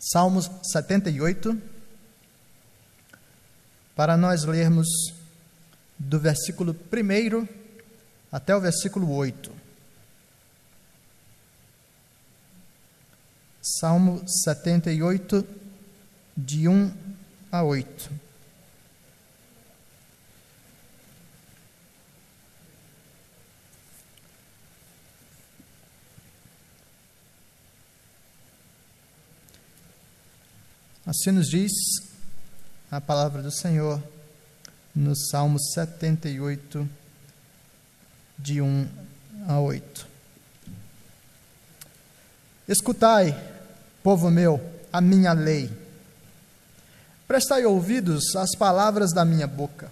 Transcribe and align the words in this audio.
Salmos 0.00 0.50
78, 0.72 1.60
para 3.94 4.16
nós 4.16 4.44
lermos 4.44 4.88
do 5.98 6.18
versículo 6.18 6.74
1 6.74 7.46
até 8.32 8.56
o 8.56 8.60
versículo 8.60 9.12
8. 9.12 9.52
Salmo 13.60 14.26
78, 14.26 15.46
de 16.34 16.66
1 16.66 16.94
a 17.52 17.62
8. 17.62 18.10
Assim 31.10 31.32
nos 31.32 31.48
diz 31.48 31.72
a 32.88 33.00
palavra 33.00 33.42
do 33.42 33.50
Senhor 33.50 34.00
no 34.94 35.16
Salmo 35.16 35.58
78, 35.60 36.88
de 38.38 38.60
1 38.60 38.88
a 39.48 39.58
8. 39.58 40.06
Escutai, 42.68 43.36
povo 44.04 44.30
meu, 44.30 44.60
a 44.92 45.00
minha 45.00 45.32
lei. 45.32 45.68
Prestai 47.26 47.64
ouvidos 47.64 48.36
às 48.36 48.54
palavras 48.56 49.12
da 49.12 49.24
minha 49.24 49.48
boca. 49.48 49.90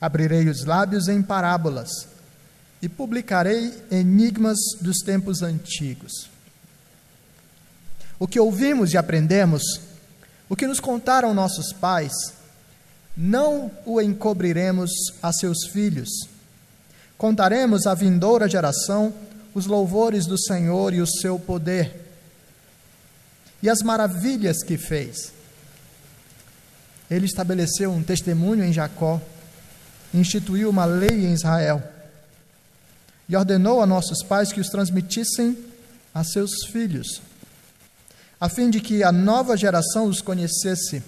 Abrirei 0.00 0.48
os 0.48 0.64
lábios 0.64 1.08
em 1.08 1.20
parábolas 1.20 2.06
e 2.80 2.88
publicarei 2.88 3.76
enigmas 3.90 4.56
dos 4.80 4.98
tempos 4.98 5.42
antigos 5.42 6.32
o 8.18 8.26
que 8.26 8.38
ouvimos 8.38 8.92
e 8.92 8.96
aprendemos, 8.96 9.62
o 10.48 10.56
que 10.56 10.66
nos 10.66 10.80
contaram 10.80 11.34
nossos 11.34 11.72
pais, 11.72 12.12
não 13.16 13.70
o 13.84 14.00
encobriremos 14.00 14.90
a 15.22 15.32
seus 15.32 15.66
filhos. 15.66 16.08
Contaremos 17.16 17.86
à 17.86 17.94
vindoura 17.94 18.48
geração 18.48 19.12
os 19.54 19.66
louvores 19.66 20.26
do 20.26 20.38
Senhor 20.38 20.92
e 20.92 21.00
o 21.00 21.06
seu 21.06 21.38
poder 21.38 22.02
e 23.62 23.70
as 23.70 23.82
maravilhas 23.82 24.62
que 24.62 24.76
fez. 24.76 25.32
Ele 27.10 27.26
estabeleceu 27.26 27.90
um 27.90 28.02
testemunho 28.02 28.64
em 28.64 28.72
Jacó, 28.72 29.20
instituiu 30.12 30.68
uma 30.70 30.84
lei 30.84 31.26
em 31.26 31.32
Israel 31.32 31.82
e 33.28 33.36
ordenou 33.36 33.80
a 33.80 33.86
nossos 33.86 34.22
pais 34.22 34.52
que 34.52 34.60
os 34.60 34.68
transmitissem 34.68 35.56
a 36.12 36.22
seus 36.24 36.66
filhos 36.66 37.22
a 38.40 38.48
fim 38.48 38.70
de 38.70 38.80
que 38.80 39.02
a 39.02 39.12
nova 39.12 39.56
geração 39.56 40.06
os 40.06 40.20
conhecesse. 40.20 41.02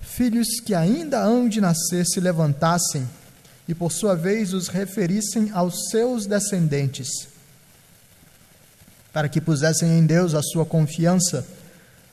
Filhos 0.00 0.60
que 0.64 0.74
ainda 0.74 1.20
hão 1.20 1.48
de 1.48 1.60
nascer 1.60 2.06
se 2.06 2.20
levantassem 2.20 3.06
e, 3.68 3.74
por 3.74 3.92
sua 3.92 4.14
vez, 4.14 4.52
os 4.52 4.68
referissem 4.68 5.50
aos 5.50 5.90
seus 5.90 6.26
descendentes, 6.26 7.28
para 9.12 9.28
que 9.28 9.40
pusessem 9.40 9.98
em 9.98 10.06
Deus 10.06 10.34
a 10.34 10.42
sua 10.42 10.64
confiança 10.64 11.46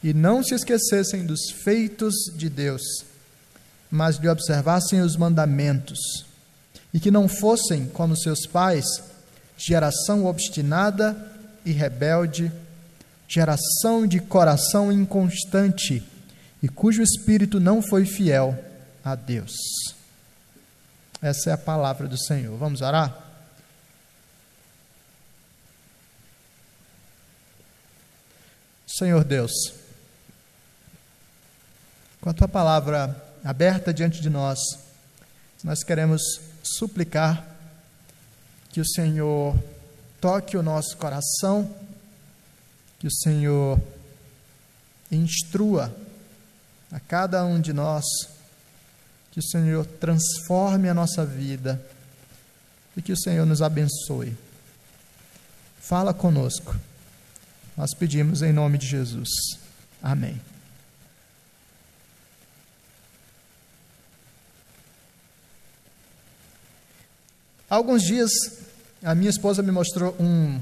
e 0.04 0.14
não 0.14 0.44
se 0.44 0.54
esquecessem 0.54 1.26
dos 1.26 1.50
feitos 1.64 2.14
de 2.36 2.50
Deus, 2.50 2.81
mas 3.90 4.18
lhe 4.18 4.28
observassem 4.28 5.00
os 5.02 5.16
mandamentos, 5.16 6.26
e 6.94 7.00
que 7.00 7.09
não 7.09 7.28
fossem, 7.28 7.86
como 7.88 8.18
seus 8.18 8.46
pais, 8.46 8.86
geração 9.58 10.26
obstinada 10.26 11.31
e 11.66 11.72
rebelde, 11.72 12.52
geração 13.34 14.06
de 14.06 14.20
coração 14.20 14.92
inconstante 14.92 16.08
e 16.62 16.70
cujo 16.70 17.02
espírito 17.02 17.59
não 17.59 17.81
foi 17.81 18.06
fiel 18.06 18.63
a 19.03 19.16
Deus. 19.16 19.52
Essa 21.19 21.50
é 21.50 21.53
a 21.53 21.58
palavra 21.58 22.08
do 22.08 22.18
Senhor. 22.18 22.56
Vamos 22.58 22.81
orar? 22.81 23.18
Senhor 28.85 29.24
Deus, 29.24 29.52
com 32.22 32.29
a 32.29 32.34
tua 32.34 32.47
palavra 32.47 33.19
aberta 33.44 33.91
diante 33.91 34.22
de 34.22 34.29
nós, 34.29 34.59
nós 35.63 35.84
queremos 35.84 36.22
suplicar 36.62 37.44
que 38.69 38.79
o 38.79 38.85
Senhor 38.85 39.58
toque 40.22 40.56
o 40.56 40.62
nosso 40.62 40.96
coração 40.97 41.84
que 43.03 43.08
o 43.08 43.12
Senhor 43.12 43.81
instrua 45.12 45.94
a 46.90 47.02
cada 47.02 47.44
um 47.44 47.59
de 47.59 47.74
nós, 47.74 48.06
que 49.30 49.41
o 49.41 49.44
Senhor 49.44 49.86
transforme 49.86 50.88
a 50.88 50.94
nossa 50.94 51.25
vida 51.25 51.86
e 52.96 53.02
que 53.02 53.12
o 53.12 53.18
Senhor 53.18 53.46
nos 53.46 53.62
abençoe. 53.62 54.34
Fala 55.81 56.14
conosco. 56.14 56.80
Nós 57.75 57.94
pedimos 57.94 58.41
em 58.41 58.53
nome 58.53 58.78
de 58.78 58.88
Jesus. 58.88 59.28
Amém. 60.02 60.40
Alguns 67.70 68.02
dias, 68.02 68.31
a 69.03 69.14
minha 69.14 69.30
esposa 69.30 69.62
me 69.62 69.74
mostrou 69.74 70.16
um 70.18 70.62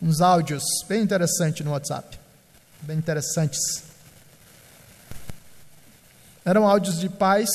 uns 0.00 0.20
áudios 0.20 0.62
bem 0.88 1.02
interessantes 1.02 1.64
no 1.64 1.72
WhatsApp. 1.72 2.18
Bem 2.82 2.96
interessantes. 2.96 3.82
Eram 6.44 6.66
áudios 6.66 6.98
de 6.98 7.08
pais 7.08 7.50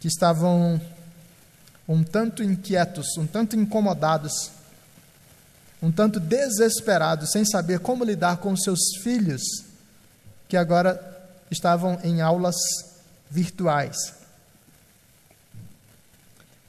que 0.00 0.08
estavam 0.08 0.80
um 1.88 2.02
tanto 2.02 2.42
inquietos, 2.42 3.16
um 3.16 3.26
tanto 3.26 3.54
incomodados, 3.56 4.50
um 5.82 5.92
tanto 5.92 6.18
desesperados, 6.18 7.30
sem 7.30 7.44
saber 7.44 7.80
como 7.80 8.04
lidar 8.04 8.38
com 8.38 8.56
seus 8.56 8.96
filhos, 9.02 9.42
que 10.48 10.56
agora 10.56 10.98
estavam 11.50 11.98
em 12.02 12.20
aulas 12.20 12.56
virtuais. 13.30 14.14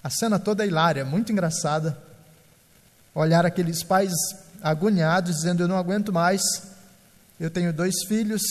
A 0.04 0.10
cena 0.10 0.40
toda 0.40 0.64
é 0.64 0.68
hilária, 0.68 1.06
muito 1.06 1.32
engraçada. 1.32 1.98
Olhar 3.14 3.46
aqueles 3.46 3.84
pais 3.84 4.12
agoniados, 4.62 5.36
dizendo: 5.38 5.64
Eu 5.64 5.68
não 5.68 5.78
aguento 5.78 6.12
mais, 6.14 6.42
eu 7.40 7.50
tenho 7.50 7.74
dois 7.74 7.96
filhos 8.08 8.42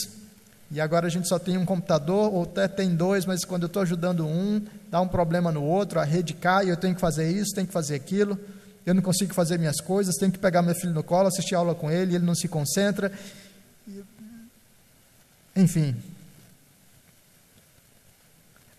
e 0.70 0.80
agora 0.80 1.08
a 1.08 1.10
gente 1.10 1.26
só 1.26 1.36
tem 1.36 1.58
um 1.58 1.66
computador, 1.66 2.32
ou 2.32 2.44
até 2.44 2.68
tem 2.68 2.94
dois, 2.94 3.26
mas 3.26 3.44
quando 3.44 3.64
eu 3.64 3.66
estou 3.66 3.82
ajudando 3.82 4.24
um, 4.24 4.64
dá 4.88 5.00
um 5.00 5.08
problema 5.08 5.50
no 5.50 5.64
outro, 5.64 5.98
a 5.98 6.04
rede 6.04 6.32
cai, 6.32 6.70
eu 6.70 6.76
tenho 6.76 6.94
que 6.94 7.00
fazer 7.00 7.28
isso, 7.28 7.54
tenho 7.54 7.66
que 7.66 7.72
fazer 7.72 7.96
aquilo, 7.96 8.38
eu 8.86 8.94
não 8.94 9.02
consigo 9.02 9.34
fazer 9.34 9.58
minhas 9.58 9.80
coisas, 9.80 10.14
tenho 10.14 10.30
que 10.30 10.38
pegar 10.38 10.62
meu 10.62 10.74
filho 10.74 10.94
no 10.94 11.02
colo, 11.02 11.26
assistir 11.26 11.56
aula 11.56 11.74
com 11.74 11.90
ele, 11.90 12.14
ele 12.14 12.24
não 12.24 12.36
se 12.36 12.46
concentra. 12.46 13.12
Enfim. 15.56 15.96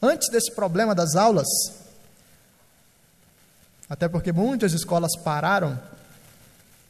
Antes 0.02 0.30
desse 0.32 0.52
problema 0.56 0.96
das 0.96 1.16
aulas, 1.16 1.48
até 3.90 4.08
porque 4.08 4.32
muitas 4.32 4.72
escolas 4.72 5.12
pararam 5.26 5.78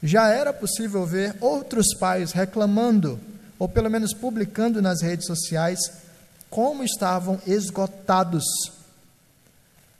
já 0.02 0.30
era 0.30 0.52
possível 0.52 1.06
ver 1.06 1.36
outros 1.40 1.94
pais 1.96 2.32
reclamando, 2.32 3.20
ou 3.60 3.70
pelo 3.70 3.90
menos 3.90 4.14
publicando 4.14 4.82
nas 4.82 5.02
redes 5.02 5.28
sociais, 5.28 5.80
como 6.50 6.84
estavam 6.84 7.40
esgotados 7.46 8.44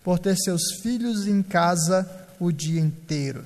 por 0.04 0.18
ter 0.18 0.36
seus 0.36 0.82
filhos 0.82 1.28
em 1.28 1.44
casa 1.44 2.10
o 2.40 2.52
dia 2.52 2.82
inteiro. 2.82 3.46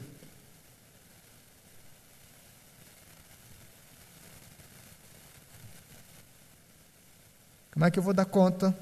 Como 7.74 7.84
é 7.84 7.92
que 7.92 8.00
eu 8.00 8.04
vou 8.04 8.14
dar 8.14 8.24
conta 8.24 8.74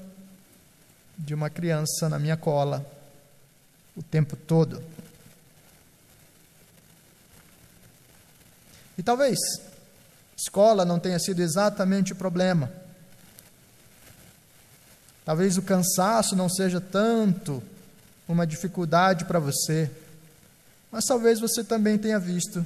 de 1.18 1.34
uma 1.34 1.50
criança 1.50 2.08
na 2.08 2.16
minha 2.16 2.36
cola 2.36 2.86
o 3.96 4.02
tempo 4.04 4.36
todo? 4.36 4.80
E 8.96 9.02
talvez 9.02 9.38
escola 10.36 10.84
não 10.84 10.98
tenha 10.98 11.18
sido 11.18 11.40
exatamente 11.40 12.12
o 12.12 12.16
problema. 12.16 12.70
Talvez 15.24 15.56
o 15.56 15.62
cansaço 15.62 16.36
não 16.36 16.48
seja 16.48 16.80
tanto 16.80 17.62
uma 18.28 18.46
dificuldade 18.46 19.24
para 19.24 19.38
você, 19.38 19.90
mas 20.90 21.04
talvez 21.04 21.40
você 21.40 21.64
também 21.64 21.98
tenha 21.98 22.18
visto 22.18 22.64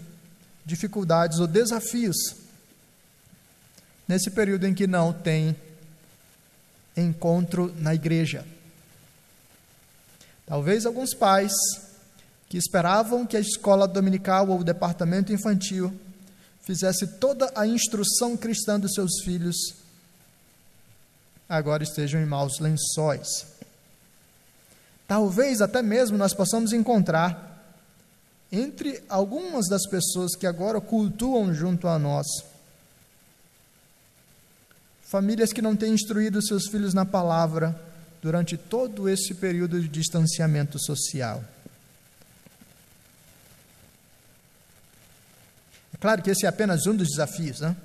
dificuldades 0.64 1.38
ou 1.38 1.46
desafios 1.46 2.16
nesse 4.06 4.30
período 4.30 4.66
em 4.66 4.74
que 4.74 4.86
não 4.86 5.12
tem 5.12 5.56
encontro 6.96 7.74
na 7.78 7.94
igreja. 7.94 8.44
Talvez 10.46 10.84
alguns 10.84 11.14
pais 11.14 11.52
que 12.48 12.56
esperavam 12.56 13.26
que 13.26 13.36
a 13.36 13.40
escola 13.40 13.86
dominical 13.86 14.48
ou 14.48 14.60
o 14.60 14.64
departamento 14.64 15.32
infantil 15.32 15.94
fizesse 16.68 17.06
toda 17.06 17.50
a 17.56 17.66
instrução 17.66 18.36
cristã 18.36 18.78
dos 18.78 18.92
seus 18.92 19.22
filhos, 19.24 19.56
agora 21.48 21.82
estejam 21.82 22.20
em 22.20 22.26
maus 22.26 22.58
lençóis. 22.60 23.26
Talvez 25.06 25.62
até 25.62 25.80
mesmo 25.80 26.18
nós 26.18 26.34
possamos 26.34 26.74
encontrar 26.74 27.48
entre 28.52 29.02
algumas 29.08 29.66
das 29.66 29.86
pessoas 29.88 30.36
que 30.36 30.46
agora 30.46 30.78
cultuam 30.78 31.54
junto 31.54 31.88
a 31.88 31.98
nós, 31.98 32.26
famílias 35.00 35.54
que 35.54 35.62
não 35.62 35.74
têm 35.74 35.94
instruído 35.94 36.46
seus 36.46 36.68
filhos 36.68 36.92
na 36.92 37.06
palavra 37.06 37.80
durante 38.20 38.58
todo 38.58 39.08
esse 39.08 39.32
período 39.32 39.80
de 39.80 39.88
distanciamento 39.88 40.78
social. 40.78 41.42
Claro 46.00 46.22
que 46.22 46.30
esse 46.30 46.46
é 46.46 46.48
apenas 46.48 46.86
um 46.86 46.94
dos 46.94 47.08
desafios, 47.08 47.60
né? 47.60 47.76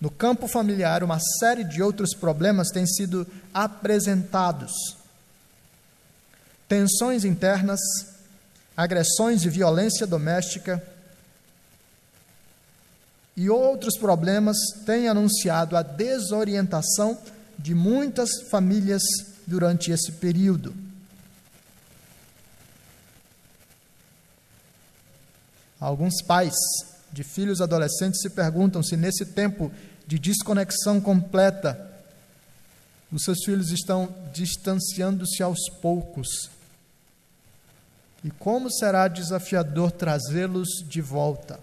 No 0.00 0.10
campo 0.10 0.46
familiar, 0.46 1.02
uma 1.02 1.18
série 1.38 1.64
de 1.64 1.82
outros 1.82 2.14
problemas 2.14 2.68
têm 2.68 2.86
sido 2.86 3.26
apresentados 3.52 4.72
tensões 6.68 7.24
internas, 7.24 7.80
agressões 8.76 9.44
e 9.44 9.48
violência 9.48 10.06
doméstica 10.06 10.82
e 13.36 13.48
outros 13.48 13.96
problemas 13.98 14.56
têm 14.84 15.08
anunciado 15.08 15.76
a 15.76 15.82
desorientação 15.82 17.18
de 17.58 17.74
muitas 17.74 18.48
famílias 18.50 19.02
durante 19.46 19.90
esse 19.90 20.12
período. 20.12 20.74
Alguns 25.78 26.22
pais 26.22 26.54
de 27.16 27.24
filhos 27.24 27.62
adolescentes 27.62 28.20
se 28.20 28.28
perguntam 28.28 28.82
se 28.82 28.94
nesse 28.94 29.24
tempo 29.24 29.72
de 30.06 30.18
desconexão 30.18 31.00
completa 31.00 31.90
os 33.10 33.22
seus 33.22 33.42
filhos 33.42 33.70
estão 33.70 34.14
distanciando-se 34.34 35.42
aos 35.42 35.70
poucos 35.80 36.50
e 38.22 38.30
como 38.32 38.70
será 38.70 39.08
desafiador 39.08 39.90
trazê-los 39.92 40.68
de 40.86 41.00
volta. 41.00 41.58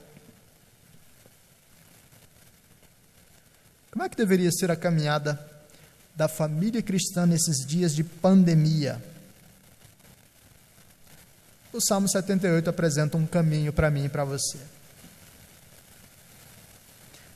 Como 3.92 4.04
é 4.04 4.10
que 4.10 4.18
deveria 4.18 4.52
ser 4.52 4.72
a 4.72 4.76
caminhada 4.76 5.40
da 6.16 6.28
família 6.28 6.82
cristã 6.82 7.28
nesses 7.28 7.64
dias 7.64 7.94
de 7.94 8.04
pandemia? 8.04 9.04
O 11.72 11.80
Salmo 11.80 12.10
78 12.10 12.68
apresenta 12.72 13.18
um 13.18 13.28
caminho 13.28 13.72
para 13.72 13.92
mim 13.92 14.06
e 14.06 14.10
para 14.10 14.24
você. 14.24 14.73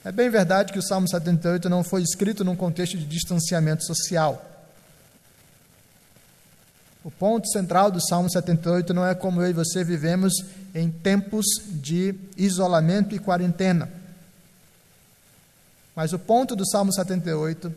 É 0.08 0.12
bem 0.14 0.30
verdade 0.30 0.72
que 0.72 0.80
o 0.80 0.82
Salmo 0.82 1.06
78 1.06 1.68
não 1.68 1.84
foi 1.84 2.02
escrito 2.02 2.46
num 2.46 2.56
contexto 2.56 2.98
de 2.98 3.04
distanciamento 3.04 3.84
social. 3.84 4.42
O 7.04 7.12
ponto 7.12 7.46
central 7.50 7.92
do 7.92 8.00
Salmo 8.00 8.32
78 8.32 8.94
não 8.94 9.06
é 9.06 9.14
como 9.14 9.42
eu 9.42 9.50
e 9.50 9.54
você 9.54 9.84
vivemos 9.84 10.32
em 10.74 10.90
tempos 10.90 11.46
de 11.66 12.16
isolamento 12.38 13.14
e 13.14 13.20
quarentena. 13.20 13.92
Mas 15.94 16.14
o 16.14 16.20
ponto 16.20 16.56
do 16.56 16.66
Salmo 16.66 16.94
78 16.94 17.76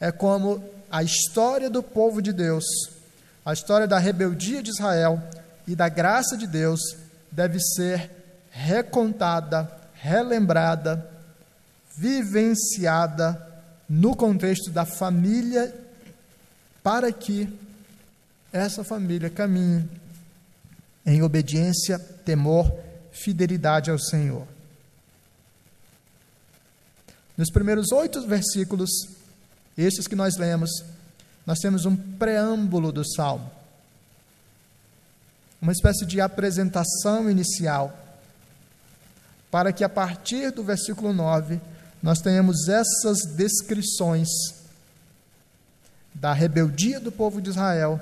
é 0.00 0.10
como 0.10 0.64
a 0.90 1.02
história 1.02 1.68
do 1.68 1.82
povo 1.82 2.22
de 2.22 2.32
Deus, 2.32 2.64
a 3.44 3.52
história 3.52 3.86
da 3.86 3.98
rebeldia 3.98 4.62
de 4.62 4.70
Israel 4.70 5.22
e 5.66 5.76
da 5.76 5.90
graça 5.90 6.38
de 6.38 6.46
Deus 6.46 6.80
deve 7.30 7.60
ser 7.60 8.10
recontada, 8.50 9.70
relembrada, 9.92 11.15
vivenciada 11.96 13.42
no 13.88 14.14
contexto 14.14 14.70
da 14.70 14.84
família 14.84 15.74
para 16.82 17.10
que 17.12 17.48
essa 18.52 18.84
família 18.84 19.30
caminhe 19.30 19.88
em 21.04 21.22
obediência, 21.22 21.98
temor, 21.98 22.72
fidelidade 23.12 23.90
ao 23.90 23.98
Senhor. 23.98 24.46
Nos 27.36 27.50
primeiros 27.50 27.92
oito 27.92 28.26
versículos, 28.26 28.90
estes 29.76 30.06
que 30.06 30.16
nós 30.16 30.36
lemos, 30.36 30.70
nós 31.46 31.58
temos 31.58 31.84
um 31.84 31.94
preâmbulo 31.94 32.90
do 32.90 33.04
salmo, 33.04 33.50
uma 35.60 35.72
espécie 35.72 36.04
de 36.04 36.20
apresentação 36.20 37.30
inicial, 37.30 37.96
para 39.50 39.72
que 39.72 39.84
a 39.84 39.88
partir 39.88 40.50
do 40.50 40.64
versículo 40.64 41.12
9 41.12 41.60
nós 42.06 42.20
tenhamos 42.20 42.68
essas 42.68 43.34
descrições 43.34 44.28
da 46.14 46.32
rebeldia 46.32 47.00
do 47.00 47.10
povo 47.10 47.42
de 47.42 47.50
Israel 47.50 48.00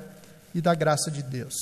e 0.54 0.60
da 0.60 0.74
graça 0.74 1.10
de 1.10 1.22
Deus. 1.22 1.54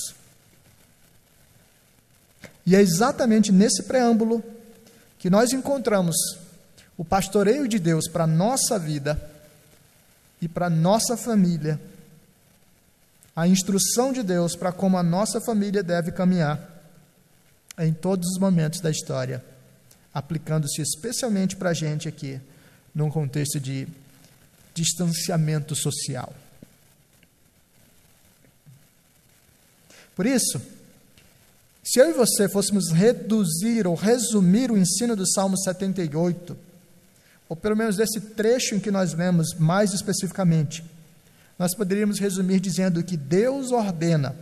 E 2.67 2.75
é 2.75 2.81
exatamente 2.81 3.53
nesse 3.53 3.85
preâmbulo 3.85 4.43
que 5.21 5.31
nós 5.31 5.53
encontramos 5.53 6.17
o 6.99 7.05
pastoreio 7.05 7.69
de 7.69 7.79
Deus 7.79 8.09
para 8.09 8.25
a 8.25 8.27
nossa 8.27 8.77
vida 8.77 9.23
e 10.41 10.49
para 10.49 10.67
a 10.67 10.71
nossa 10.71 11.17
família, 11.17 11.81
a 13.37 13.47
instrução 13.47 14.13
de 14.13 14.25
Deus 14.25 14.57
para 14.57 14.73
como 14.73 14.99
a 14.99 15.03
nossa 15.05 15.41
família 15.41 15.81
deve 15.81 16.11
caminhar 16.11 16.83
em 17.79 17.93
todos 17.93 18.29
os 18.31 18.39
momentos 18.41 18.81
da 18.81 18.91
história, 18.91 19.45
aplicando-se 20.13 20.83
especialmente 20.83 21.57
para 21.57 21.71
a 21.71 21.75
gente 21.75 22.09
aqui, 22.09 22.41
num 22.95 23.11
contexto 23.11 23.59
de 23.59 23.89
distanciamento 24.75 25.75
social. 25.75 26.35
Por 30.15 30.27
isso, 30.27 30.61
se 31.83 31.99
eu 31.99 32.11
e 32.11 32.13
você 32.13 32.49
fôssemos 32.49 32.91
reduzir 32.91 33.87
ou 33.87 33.95
resumir 33.95 34.71
o 34.71 34.77
ensino 34.77 35.17
do 35.17 35.27
Salmo 35.27 35.57
78, 35.59 36.57
ou 37.49 37.57
pelo 37.57 37.77
menos 37.77 37.97
desse 37.97 38.21
trecho 38.21 38.75
em 38.75 38.81
que 38.81 38.91
nós 38.91 39.13
vemos 39.13 39.55
mais 39.55 39.93
especificamente, 39.93 40.85
nós 41.59 41.75
poderíamos 41.75 42.19
resumir 42.19 42.61
dizendo 42.61 43.03
que 43.03 43.17
Deus 43.17 43.73
ordena 43.73 44.35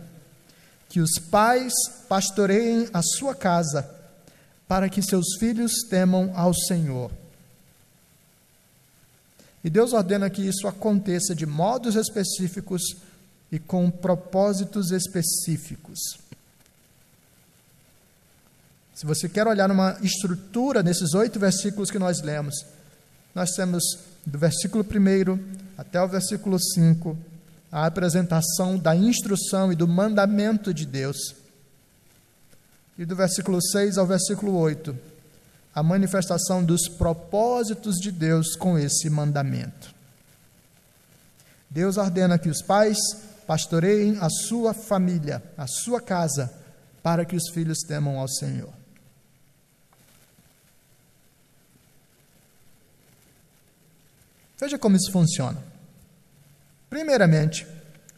que 0.89 0.99
os 0.99 1.11
pais 1.29 1.73
pastoreiem 2.09 2.89
a 2.93 3.01
sua 3.01 3.33
casa 3.33 3.89
para 4.71 4.87
que 4.87 5.01
seus 5.01 5.35
filhos 5.37 5.83
temam 5.89 6.31
ao 6.33 6.53
Senhor. 6.53 7.11
E 9.61 9.69
Deus 9.69 9.91
ordena 9.91 10.29
que 10.29 10.41
isso 10.41 10.65
aconteça 10.65 11.35
de 11.35 11.45
modos 11.45 11.95
específicos 11.95 12.81
e 13.51 13.59
com 13.59 13.91
propósitos 13.91 14.91
específicos. 14.91 15.99
Se 18.95 19.05
você 19.05 19.27
quer 19.27 19.45
olhar 19.45 19.67
numa 19.67 19.97
estrutura 20.01 20.81
nesses 20.81 21.13
oito 21.15 21.37
versículos 21.37 21.91
que 21.91 21.99
nós 21.99 22.21
lemos, 22.21 22.55
nós 23.35 23.51
temos 23.51 23.83
do 24.25 24.39
versículo 24.39 24.85
1 24.85 25.37
até 25.77 26.01
o 26.01 26.07
versículo 26.07 26.57
5 26.57 27.17
a 27.69 27.87
apresentação 27.87 28.77
da 28.77 28.95
instrução 28.95 29.69
e 29.69 29.75
do 29.75 29.85
mandamento 29.85 30.73
de 30.73 30.85
Deus. 30.85 31.40
E 32.97 33.05
do 33.05 33.15
versículo 33.15 33.61
6 33.61 33.97
ao 33.97 34.05
versículo 34.05 34.57
8, 34.57 34.97
a 35.73 35.81
manifestação 35.81 36.63
dos 36.63 36.87
propósitos 36.87 37.95
de 37.95 38.11
Deus 38.11 38.55
com 38.55 38.77
esse 38.77 39.09
mandamento. 39.09 39.93
Deus 41.69 41.97
ordena 41.97 42.37
que 42.37 42.49
os 42.49 42.61
pais 42.61 42.97
pastoreiem 43.47 44.17
a 44.19 44.29
sua 44.29 44.73
família, 44.73 45.41
a 45.57 45.65
sua 45.67 46.01
casa, 46.01 46.53
para 47.01 47.25
que 47.25 47.35
os 47.35 47.49
filhos 47.49 47.79
temam 47.79 48.19
ao 48.19 48.27
Senhor. 48.27 48.69
Veja 54.59 54.77
como 54.77 54.95
isso 54.95 55.11
funciona. 55.11 55.57
Primeiramente, 56.89 57.65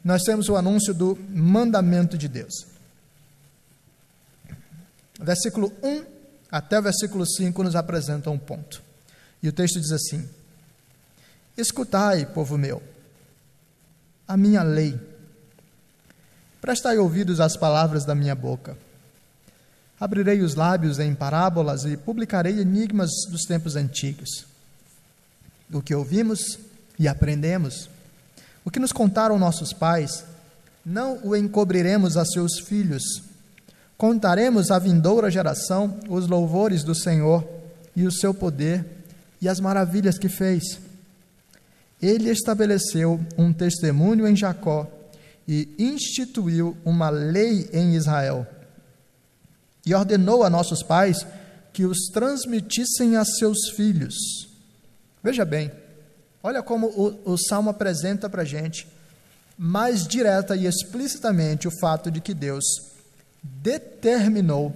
nós 0.04 0.24
temos 0.24 0.50
o 0.50 0.58
anúncio 0.58 0.94
do 0.94 1.18
mandamento 1.30 2.18
de 2.18 2.28
Deus. 2.28 2.73
Versículo 5.20 5.72
1 5.82 6.06
até 6.52 6.80
o 6.80 6.84
versículo 6.84 7.26
5 7.26 7.64
nos 7.64 7.76
apresenta 7.76 8.30
um 8.30 8.38
ponto. 8.38 8.82
E 9.42 9.50
o 9.50 9.54
texto 9.54 9.80
diz 9.80 9.92
assim: 9.92 10.28
Escutai, 11.58 12.26
povo 12.26 12.58
meu, 12.58 12.82
a 14.28 14.38
minha 14.38 14.64
lei 14.64 15.00
Prestai 16.64 16.98
ouvidos 16.98 17.42
às 17.42 17.58
palavras 17.58 18.06
da 18.06 18.16
minha 18.16 18.34
boca. 18.34 18.78
Abrirei 20.00 20.40
os 20.40 20.56
lábios 20.56 20.98
em 20.98 21.14
parábolas 21.14 21.84
e 21.84 21.98
publicarei 21.98 22.58
enigmas 22.58 23.10
dos 23.30 23.42
tempos 23.42 23.76
antigos. 23.76 24.46
O 25.70 25.82
que 25.82 25.94
ouvimos 25.94 26.58
e 26.98 27.06
aprendemos, 27.06 27.90
o 28.64 28.72
que 28.72 28.80
nos 28.80 28.94
contaram 28.94 29.38
nossos 29.38 29.74
pais, 29.74 30.24
não 30.86 31.20
o 31.22 31.36
encobriremos 31.36 32.16
a 32.16 32.24
seus 32.24 32.62
filhos. 32.62 33.04
Contaremos 33.98 34.72
à 34.72 34.80
vindoura 34.80 35.32
geração 35.32 36.00
os 36.10 36.28
louvores 36.28 36.84
do 36.84 36.96
Senhor, 36.96 37.44
e 37.96 38.06
o 38.06 38.12
seu 38.12 38.34
poder 38.34 38.86
e 39.42 39.48
as 39.48 39.60
maravilhas 39.60 40.18
que 40.18 40.30
fez. 40.30 40.80
Ele 42.02 42.30
estabeleceu 42.30 43.20
um 43.38 43.54
testemunho 43.54 44.28
em 44.28 44.36
Jacó 44.36 44.90
e 45.48 45.74
instituiu 45.78 46.78
uma 46.84 47.10
lei 47.10 47.70
em 47.72 47.96
Israel. 47.96 48.48
E 49.86 49.94
ordenou 49.94 50.44
a 50.44 50.50
nossos 50.50 50.82
pais 50.82 51.26
que 51.72 51.86
os 51.86 52.08
transmitissem 52.14 53.16
a 53.16 53.26
seus 53.26 53.70
filhos. 53.76 54.16
Veja 55.22 55.44
bem, 55.46 55.72
olha 56.42 56.62
como 56.62 56.88
o, 56.88 57.34
o 57.34 57.38
Salmo 57.38 57.70
apresenta 57.70 58.30
para 58.30 58.44
a 58.44 58.46
gente, 58.46 58.88
mais 59.58 60.08
direta 60.08 60.56
e 60.56 60.66
explicitamente, 60.66 61.68
o 61.68 61.80
fato 61.80 62.10
de 62.12 62.22
que 62.22 62.34
Deus 62.34 62.64
determinou, 63.44 64.74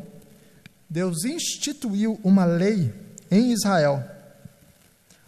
Deus 0.90 1.24
instituiu 1.24 2.20
uma 2.24 2.44
lei 2.44 2.94
em 3.32 3.52
Israel, 3.52 4.04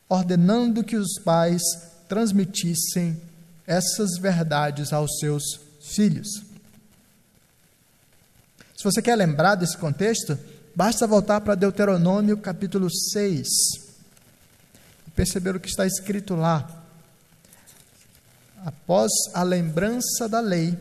ordenando 0.08 0.84
que 0.84 0.98
os 0.98 1.20
pais 1.24 1.62
transmitissem 2.08 3.22
essas 3.66 4.18
verdades 4.20 4.92
aos 4.92 5.20
seus 5.20 5.44
filhos. 5.82 6.28
Se 8.76 8.84
você 8.84 9.02
quer 9.02 9.16
lembrar 9.16 9.56
desse 9.56 9.78
contexto, 9.78 10.38
basta 10.76 11.06
voltar 11.06 11.42
para 11.42 11.56
Deuteronômio 11.56 12.38
capítulo 12.38 12.90
6 12.90 13.48
e 15.08 15.12
perceber 15.12 15.56
o 15.56 15.60
que 15.60 15.68
está 15.68 15.86
escrito 15.86 16.34
lá. 16.36 16.82
Após 18.66 19.12
a 19.34 19.44
lembrança 19.44 20.28
da 20.28 20.40
lei, 20.40 20.78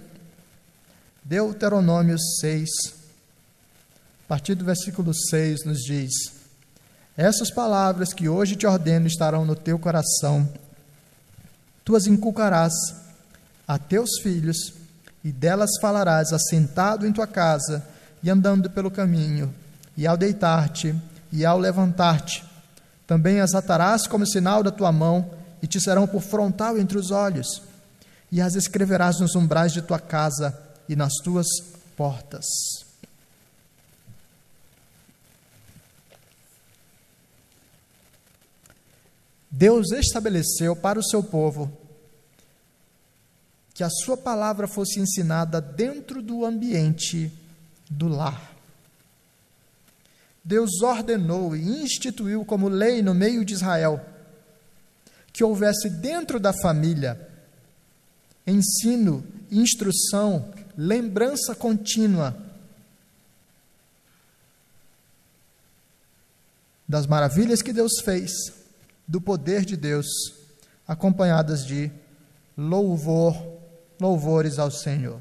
Deuteronômio 1.29 2.19
6, 2.19 2.71
a 2.87 4.29
partir 4.29 4.55
do 4.55 4.65
versículo 4.65 5.13
6, 5.13 5.63
nos 5.67 5.81
diz: 5.81 6.11
Essas 7.15 7.51
palavras 7.51 8.15
que 8.15 8.31
hoje 8.31 8.57
te 8.57 8.67
ordeno 8.67 9.07
estarão 9.07 9.45
no 9.45 9.55
teu 9.55 9.79
coração, 9.79 10.49
tu 11.85 11.95
as 11.95 12.07
inculcarás 12.07 12.73
a 13.67 13.77
teus 13.77 14.21
filhos, 14.23 14.73
e 15.23 15.31
delas 15.31 15.73
falarás 15.83 16.33
assentado 16.33 17.07
em 17.07 17.13
tua 17.13 17.27
casa 17.27 17.87
e 18.23 18.31
andando 18.31 18.71
pelo 18.71 18.91
caminho, 18.91 19.55
e 19.99 20.07
ao 20.07 20.17
deitar-te 20.17 20.97
e 21.31 21.45
ao 21.45 21.59
levantar-te. 21.59 22.43
Também 23.07 23.41
as 23.41 23.55
atarás 23.55 24.07
como 24.07 24.27
sinal 24.27 24.63
da 24.63 24.71
tua 24.71 24.91
mão, 24.91 25.31
e 25.61 25.67
te 25.67 25.79
serão 25.79 26.07
por 26.07 26.23
frontal 26.23 26.79
entre 26.79 26.97
os 26.97 27.11
olhos, 27.11 27.61
e 28.33 28.41
as 28.41 28.55
escreverás 28.55 29.21
nos 29.21 29.35
umbrais 29.35 29.75
de 29.75 29.83
tua 29.83 29.99
casa 29.99 30.68
e 30.89 30.97
nas 30.97 31.13
tuas 31.23 31.47
portas. 31.97 32.45
Deus 39.51 39.91
estabeleceu 39.93 40.77
para 40.77 40.99
o 40.99 41.05
seu 41.05 41.23
povo 41.23 41.71
que 43.75 43.83
a 43.83 43.91
sua 43.91 44.17
palavra 44.17 44.67
fosse 44.67 45.01
ensinada 45.01 45.61
dentro 45.61 46.23
do 46.23 46.45
ambiente 46.45 47.33
do 47.91 48.09
lar. 48.09 48.55
Deus 50.45 50.81
ordenou 50.83 51.55
e 51.55 51.83
instituiu 51.83 52.45
como 52.45 52.69
lei 52.69 53.03
no 53.03 53.15
meio 53.15 53.45
de 53.45 53.55
Israel 53.55 54.05
que 55.33 55.45
houvesse 55.45 55.91
dentro 55.91 56.41
da 56.41 56.53
família 56.53 57.29
ensino, 58.47 59.25
instrução, 59.51 60.53
lembrança 60.79 61.57
contínua 61.57 62.37
das 66.87 67.05
maravilhas 67.05 67.61
que 67.61 67.73
Deus 67.73 67.95
fez, 68.05 68.31
do 69.07 69.21
poder 69.21 69.65
de 69.65 69.77
Deus, 69.77 70.07
acompanhadas 70.87 71.67
de 71.67 71.91
louvor, 72.57 73.37
louvores 74.01 74.61
ao 74.61 74.71
Senhor. 74.71 75.21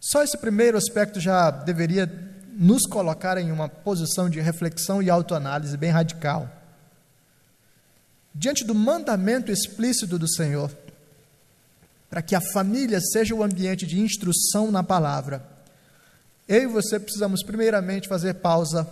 Só 0.00 0.22
esse 0.22 0.38
primeiro 0.38 0.78
aspecto 0.78 1.20
já 1.20 1.50
deveria 1.50 2.06
nos 2.56 2.86
colocar 2.86 3.36
em 3.36 3.52
uma 3.52 3.68
posição 3.68 4.30
de 4.30 4.40
reflexão 4.40 5.02
e 5.02 5.10
autoanálise 5.10 5.76
bem 5.76 5.90
radical 5.90 6.63
diante 8.34 8.64
do 8.64 8.74
mandamento 8.74 9.52
explícito 9.52 10.18
do 10.18 10.28
Senhor, 10.28 10.70
para 12.10 12.22
que 12.22 12.34
a 12.34 12.40
família 12.52 13.00
seja 13.00 13.34
o 13.34 13.42
ambiente 13.42 13.86
de 13.86 14.00
instrução 14.00 14.70
na 14.70 14.82
palavra, 14.82 15.46
eu 16.48 16.62
e 16.62 16.66
você 16.66 16.98
precisamos 16.98 17.42
primeiramente 17.42 18.08
fazer 18.08 18.34
pausa 18.34 18.88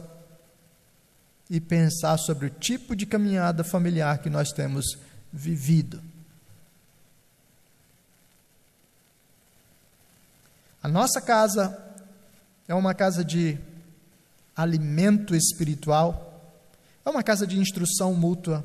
e 1.51 1.61
pensar 1.61 2.17
sobre 2.19 2.47
o 2.47 2.51
tipo 2.51 2.97
de 2.97 3.05
caminhada 3.05 3.63
familiar 3.63 4.19
que 4.19 4.31
nós 4.31 4.53
temos 4.53 4.97
vivido. 5.33 6.01
A 10.83 10.89
nossa 10.89 11.21
casa 11.21 11.79
é 12.67 12.75
uma 12.75 12.95
casa 12.95 13.25
de 13.25 13.59
alimento 14.57 15.35
espiritual, 15.35 16.59
é 17.05 17.11
uma 17.11 17.23
casa 17.23 17.47
de 17.47 17.59
instrução 17.59 18.15
mútua, 18.15 18.65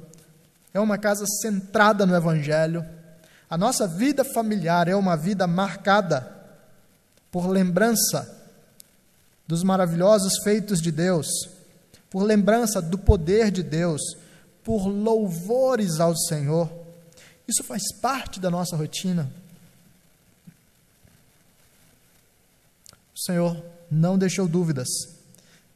é 0.74 0.80
uma 0.80 0.98
casa 0.98 1.26
centrada 1.42 2.06
no 2.06 2.16
Evangelho. 2.16 2.86
A 3.50 3.58
nossa 3.58 3.88
vida 3.88 4.24
familiar 4.26 4.88
é 4.88 4.96
uma 4.96 5.16
vida 5.16 5.48
marcada 5.48 6.36
por 7.32 7.48
lembrança 7.48 8.36
dos 9.48 9.64
maravilhosos 9.64 10.44
feitos 10.44 10.82
de 10.82 10.92
Deus, 10.92 11.28
por 12.10 12.24
lembrança 12.24 12.82
do 12.82 12.98
poder 12.98 13.50
de 13.50 13.64
Deus, 13.64 14.02
por 14.64 14.86
louvores 14.88 16.00
ao 16.00 16.16
Senhor. 16.16 16.70
Isso 17.48 17.64
faz 17.64 17.82
parte 18.02 18.40
da 18.40 18.50
nossa 18.50 18.76
rotina. 18.76 19.32
O 23.16 23.20
Senhor 23.20 23.64
não 23.90 24.18
deixou 24.18 24.48
dúvidas 24.48 24.88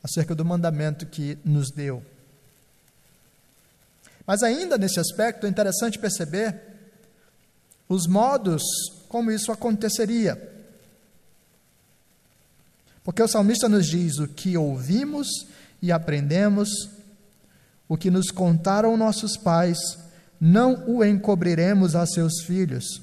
acerca 0.04 0.36
do 0.36 0.44
mandamento 0.44 1.06
que 1.06 1.38
nos 1.46 1.72
deu. 1.72 2.04
Mas 4.32 4.44
ainda 4.44 4.78
nesse 4.78 4.98
aspecto 4.98 5.46
é 5.46 5.50
interessante 5.50 6.00
perceber 6.00 6.56
os 7.90 8.08
modos 8.08 8.64
como 9.10 9.30
isso 9.30 9.52
aconteceria. 9.52 10.42
Porque 13.04 13.22
o 13.22 13.28
salmista 13.28 13.68
nos 13.68 13.88
diz: 13.88 14.20
o 14.20 14.30
que 14.30 14.56
ouvimos 14.56 15.28
e 15.82 15.92
aprendemos, 15.92 16.70
o 17.90 17.98
que 17.98 18.10
nos 18.10 18.32
contaram 18.32 18.96
nossos 18.96 19.36
pais, 19.36 19.78
não 20.40 20.88
o 20.88 21.04
encobriremos 21.04 21.94
a 21.94 22.06
seus 22.06 22.42
filhos. 22.46 23.02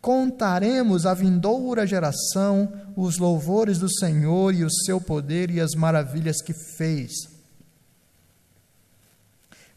Contaremos 0.00 1.04
à 1.04 1.14
vindoura 1.14 1.84
geração 1.84 2.72
os 2.94 3.18
louvores 3.18 3.78
do 3.78 3.92
Senhor 3.92 4.54
e 4.54 4.62
o 4.62 4.70
seu 4.70 5.00
poder 5.00 5.50
e 5.50 5.60
as 5.60 5.74
maravilhas 5.74 6.40
que 6.40 6.54
fez. 6.54 7.33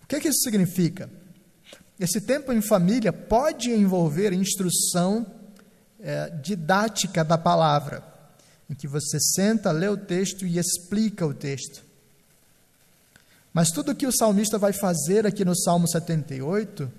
O 0.08 0.10
que, 0.10 0.16
é 0.16 0.20
que 0.22 0.30
isso 0.30 0.40
significa? 0.40 1.10
Esse 2.00 2.22
tempo 2.22 2.54
em 2.54 2.62
família 2.62 3.12
pode 3.12 3.70
envolver 3.70 4.32
instrução 4.32 5.26
é, 6.00 6.30
didática 6.30 7.26
da 7.26 7.38
palavra, 7.38 8.02
em 8.70 8.74
que 8.74 8.88
você 8.88 9.20
senta, 9.20 9.70
lê 9.70 9.90
o 9.90 9.98
texto 9.98 10.46
e 10.46 10.58
explica 10.58 11.26
o 11.28 11.34
texto. 11.34 11.84
Mas 13.54 13.70
tudo 13.70 13.92
o 13.92 13.96
que 13.96 14.08
o 14.08 14.16
salmista 14.16 14.58
vai 14.58 14.72
fazer 14.72 15.28
aqui 15.28 15.44
no 15.44 15.54
Salmo 15.54 15.90
78 15.90 16.90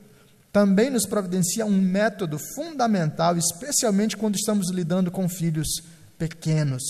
também 0.53 0.91
nos 0.91 1.07
providencia 1.07 1.65
um 1.65 1.81
método 1.81 2.39
fundamental, 2.55 3.39
especialmente 3.39 4.19
quando 4.19 4.37
estamos 4.37 4.71
lidando 4.71 5.11
com 5.11 5.27
filhos 5.31 5.69
pequenos: 6.19 6.83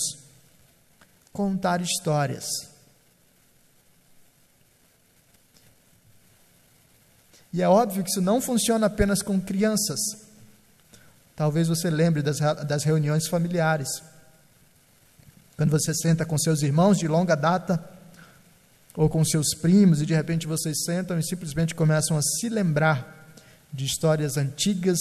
contar 1.32 1.80
histórias. 1.80 2.44
E 7.52 7.62
é 7.62 7.68
óbvio 7.68 8.04
que 8.04 8.10
isso 8.10 8.20
não 8.20 8.40
funciona 8.40 8.86
apenas 8.86 9.22
com 9.22 9.40
crianças. 9.40 9.98
Talvez 11.34 11.68
você 11.68 11.88
lembre 11.88 12.22
das, 12.22 12.38
das 12.66 12.84
reuniões 12.84 13.26
familiares. 13.26 13.88
Quando 15.56 15.70
você 15.70 15.94
senta 15.94 16.26
com 16.26 16.36
seus 16.36 16.62
irmãos 16.62 16.98
de 16.98 17.08
longa 17.08 17.34
data, 17.34 17.82
ou 18.94 19.08
com 19.08 19.24
seus 19.24 19.54
primos, 19.54 20.02
e 20.02 20.06
de 20.06 20.12
repente 20.12 20.46
vocês 20.46 20.84
sentam 20.84 21.18
e 21.18 21.22
simplesmente 21.22 21.74
começam 21.74 22.18
a 22.18 22.22
se 22.22 22.48
lembrar 22.48 23.32
de 23.72 23.84
histórias 23.84 24.36
antigas 24.36 24.98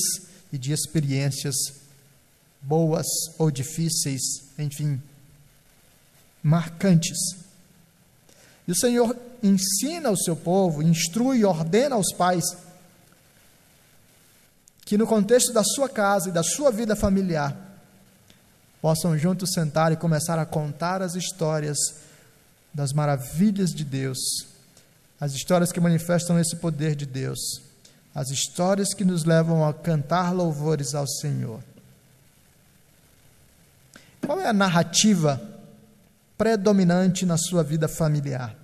e 0.53 0.57
de 0.57 0.71
experiências 0.71 1.55
boas 2.61 3.07
ou 3.39 3.49
difíceis, 3.49 4.21
enfim, 4.59 5.01
marcantes. 6.43 7.17
E 8.67 8.71
o 8.71 8.75
Senhor 8.75 9.15
ensina 9.43 10.09
o 10.09 10.17
seu 10.17 10.35
povo, 10.35 10.81
instrui 10.81 11.39
e 11.39 11.45
ordena 11.45 11.95
aos 11.95 12.13
pais 12.13 12.45
que, 14.85 14.97
no 14.97 15.05
contexto 15.05 15.51
da 15.51 15.63
sua 15.63 15.89
casa 15.89 16.29
e 16.29 16.31
da 16.31 16.43
sua 16.43 16.71
vida 16.71 16.95
familiar, 16.95 17.55
possam 18.81 19.17
juntos 19.17 19.51
sentar 19.51 19.91
e 19.91 19.97
começar 19.97 20.39
a 20.39 20.45
contar 20.45 21.01
as 21.01 21.15
histórias 21.15 21.77
das 22.73 22.93
maravilhas 22.93 23.71
de 23.71 23.83
Deus, 23.83 24.17
as 25.19 25.33
histórias 25.33 25.71
que 25.71 25.79
manifestam 25.79 26.39
esse 26.39 26.55
poder 26.55 26.95
de 26.95 27.05
Deus, 27.05 27.39
as 28.13 28.29
histórias 28.29 28.93
que 28.93 29.03
nos 29.03 29.25
levam 29.25 29.67
a 29.67 29.73
cantar 29.73 30.33
louvores 30.33 30.95
ao 30.95 31.07
Senhor. 31.07 31.61
Qual 34.25 34.39
é 34.39 34.47
a 34.47 34.53
narrativa 34.53 35.41
predominante 36.37 37.25
na 37.25 37.37
sua 37.37 37.63
vida 37.63 37.87
familiar? 37.87 38.56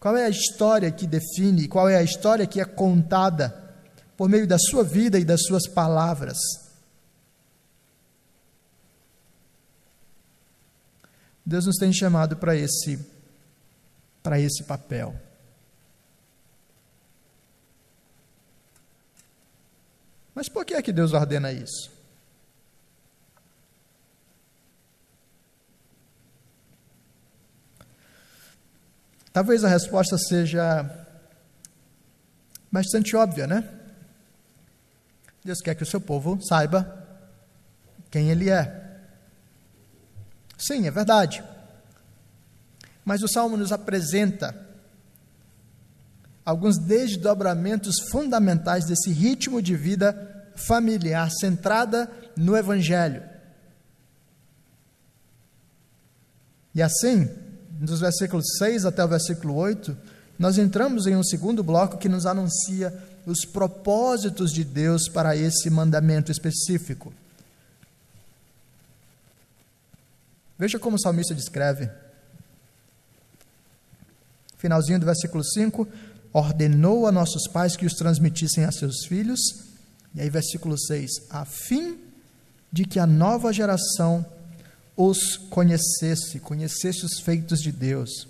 Qual 0.00 0.16
é 0.16 0.24
a 0.24 0.28
história 0.28 0.90
que 0.92 1.06
define, 1.06 1.66
qual 1.66 1.88
é 1.88 1.96
a 1.96 2.02
história 2.02 2.46
que 2.46 2.60
é 2.60 2.64
contada 2.64 3.74
por 4.16 4.28
meio 4.28 4.46
da 4.46 4.58
sua 4.58 4.84
vida 4.84 5.18
e 5.18 5.24
das 5.24 5.42
suas 5.42 5.68
palavras? 5.68 6.38
Deus 11.44 11.66
nos 11.66 11.76
tem 11.76 11.92
chamado 11.92 12.36
para 12.36 12.54
esse 12.54 12.98
para 14.22 14.38
esse 14.38 14.62
papel. 14.64 15.18
Mas 20.34 20.48
por 20.48 20.64
que 20.64 20.74
é 20.74 20.82
que 20.82 20.92
Deus 20.92 21.14
ordena 21.14 21.50
isso? 21.50 21.97
Talvez 29.38 29.62
a 29.62 29.68
resposta 29.68 30.18
seja 30.18 30.90
bastante 32.72 33.14
óbvia, 33.14 33.46
né? 33.46 33.62
Deus 35.44 35.60
quer 35.60 35.76
que 35.76 35.84
o 35.84 35.86
seu 35.86 36.00
povo 36.00 36.42
saiba 36.42 37.06
quem 38.10 38.30
Ele 38.30 38.50
é. 38.50 38.98
Sim, 40.58 40.88
é 40.88 40.90
verdade. 40.90 41.44
Mas 43.04 43.22
o 43.22 43.28
Salmo 43.28 43.56
nos 43.56 43.70
apresenta 43.70 44.56
alguns 46.44 46.76
desdobramentos 46.76 47.94
fundamentais 48.10 48.86
desse 48.86 49.12
ritmo 49.12 49.62
de 49.62 49.76
vida 49.76 50.50
familiar 50.56 51.30
centrada 51.30 52.10
no 52.36 52.56
Evangelho. 52.56 53.22
E 56.74 56.82
assim, 56.82 57.46
dos 57.78 58.00
versículos 58.00 58.44
6 58.58 58.84
até 58.84 59.04
o 59.04 59.08
versículo 59.08 59.54
8, 59.54 59.96
nós 60.38 60.58
entramos 60.58 61.06
em 61.06 61.16
um 61.16 61.22
segundo 61.22 61.62
bloco 61.62 61.98
que 61.98 62.08
nos 62.08 62.26
anuncia 62.26 62.92
os 63.26 63.44
propósitos 63.44 64.52
de 64.52 64.64
Deus 64.64 65.08
para 65.08 65.36
esse 65.36 65.68
mandamento 65.70 66.32
específico. 66.32 67.12
Veja 70.58 70.78
como 70.78 70.96
o 70.96 71.00
salmista 71.00 71.34
descreve. 71.34 71.88
Finalzinho 74.56 74.98
do 74.98 75.06
versículo 75.06 75.44
5: 75.44 75.86
ordenou 76.32 77.06
a 77.06 77.12
nossos 77.12 77.46
pais 77.48 77.76
que 77.76 77.86
os 77.86 77.94
transmitissem 77.94 78.64
a 78.64 78.72
seus 78.72 79.06
filhos. 79.06 79.40
E 80.14 80.20
aí, 80.20 80.28
versículo 80.28 80.76
6: 80.78 81.10
a 81.30 81.44
fim 81.44 81.98
de 82.72 82.84
que 82.84 82.98
a 82.98 83.06
nova 83.06 83.52
geração 83.52 84.26
os 85.00 85.36
conhecesse, 85.36 86.40
conhecesse 86.40 87.06
os 87.06 87.20
feitos 87.20 87.60
de 87.60 87.70
Deus. 87.70 88.26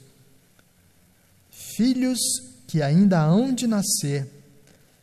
Filhos 1.50 2.18
que 2.66 2.82
ainda 2.82 3.22
hão 3.22 3.54
de 3.54 3.66
nascer, 3.66 4.30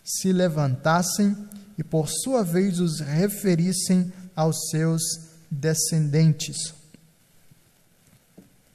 se 0.04 0.32
levantassem 0.32 1.36
e 1.76 1.84
por 1.84 2.08
sua 2.08 2.44
vez 2.44 2.80
os 2.80 3.00
referissem 3.00 4.14
aos 4.36 4.70
seus 4.70 5.02
descendentes. 5.50 6.76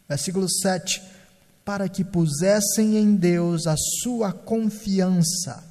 Versículo 0.08 0.50
7: 0.50 1.00
Para 1.64 1.88
que 1.88 2.02
pusessem 2.02 2.96
em 2.96 3.14
Deus 3.14 3.68
a 3.68 3.76
sua 4.02 4.32
confiança. 4.32 5.69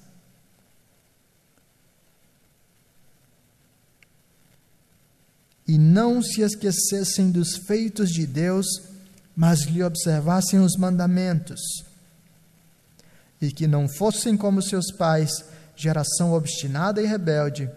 E 5.69 5.77
não 5.77 6.19
se 6.19 6.41
esquecessem 6.41 7.29
dos 7.29 7.55
feitos 7.55 8.09
de 8.09 8.25
Deus, 8.25 8.65
mas 9.35 9.65
lhe 9.65 9.83
observassem 9.83 10.59
os 10.59 10.75
mandamentos. 10.75 11.61
E 13.39 13.51
que 13.51 13.67
não 13.67 13.87
fossem 13.87 14.35
como 14.35 14.63
seus 14.63 14.91
pais, 14.91 15.45
geração 15.75 16.33
obstinada 16.33 17.03
e 17.03 17.05
rebelde, 17.05 17.69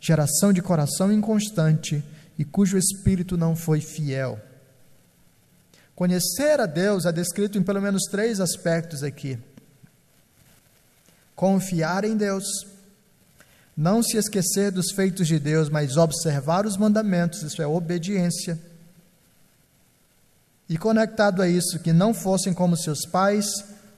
geração 0.00 0.52
de 0.52 0.60
coração 0.60 1.12
inconstante 1.12 2.02
e 2.36 2.44
cujo 2.44 2.76
espírito 2.76 3.36
não 3.36 3.54
foi 3.54 3.80
fiel. 3.80 4.40
Conhecer 5.94 6.58
a 6.58 6.66
Deus 6.66 7.04
é 7.04 7.12
descrito 7.12 7.56
em 7.56 7.62
pelo 7.62 7.80
menos 7.80 8.02
três 8.10 8.40
aspectos 8.40 9.04
aqui: 9.04 9.38
confiar 11.36 12.04
em 12.04 12.16
Deus, 12.16 12.44
não 13.78 14.02
se 14.02 14.16
esquecer 14.16 14.72
dos 14.72 14.90
feitos 14.90 15.28
de 15.28 15.38
Deus, 15.38 15.70
mas 15.70 15.96
observar 15.96 16.66
os 16.66 16.76
mandamentos, 16.76 17.44
isso 17.44 17.62
é 17.62 17.66
obediência. 17.66 18.58
E 20.68 20.76
conectado 20.76 21.40
a 21.40 21.48
isso, 21.48 21.78
que 21.78 21.92
não 21.92 22.12
fossem 22.12 22.52
como 22.52 22.76
seus 22.76 23.06
pais, 23.06 23.46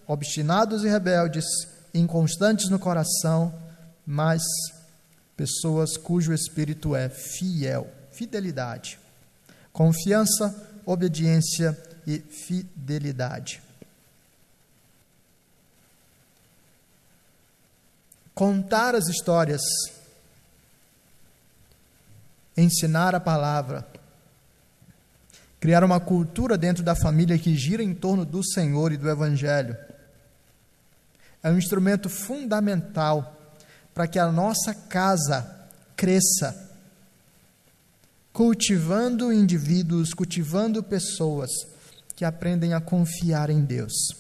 obstinados 0.06 0.84
e 0.84 0.88
rebeldes, 0.88 1.46
inconstantes 1.94 2.68
no 2.68 2.78
coração, 2.78 3.54
mas 4.04 4.42
pessoas 5.34 5.96
cujo 5.96 6.34
espírito 6.34 6.94
é 6.94 7.08
fiel, 7.08 7.90
fidelidade, 8.12 8.98
confiança, 9.72 10.54
obediência 10.84 11.74
e 12.06 12.18
fidelidade. 12.18 13.62
Contar 18.40 18.94
as 18.94 19.06
histórias, 19.06 19.60
ensinar 22.56 23.14
a 23.14 23.20
palavra, 23.20 23.86
criar 25.60 25.84
uma 25.84 26.00
cultura 26.00 26.56
dentro 26.56 26.82
da 26.82 26.94
família 26.94 27.38
que 27.38 27.54
gira 27.54 27.82
em 27.82 27.92
torno 27.92 28.24
do 28.24 28.42
Senhor 28.42 28.92
e 28.92 28.96
do 28.96 29.10
Evangelho. 29.10 29.76
É 31.42 31.50
um 31.50 31.58
instrumento 31.58 32.08
fundamental 32.08 33.38
para 33.92 34.08
que 34.08 34.18
a 34.18 34.32
nossa 34.32 34.72
casa 34.72 35.68
cresça, 35.94 36.78
cultivando 38.32 39.30
indivíduos, 39.30 40.14
cultivando 40.14 40.82
pessoas 40.82 41.50
que 42.16 42.24
aprendem 42.24 42.72
a 42.72 42.80
confiar 42.80 43.50
em 43.50 43.60
Deus. 43.62 44.19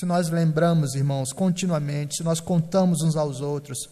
Se 0.00 0.06
nós 0.06 0.30
lembramos, 0.30 0.94
irmãos, 0.94 1.30
continuamente, 1.30 2.16
se 2.16 2.22
nós 2.22 2.40
contamos 2.40 3.02
uns 3.02 3.16
aos 3.16 3.42
outros 3.42 3.86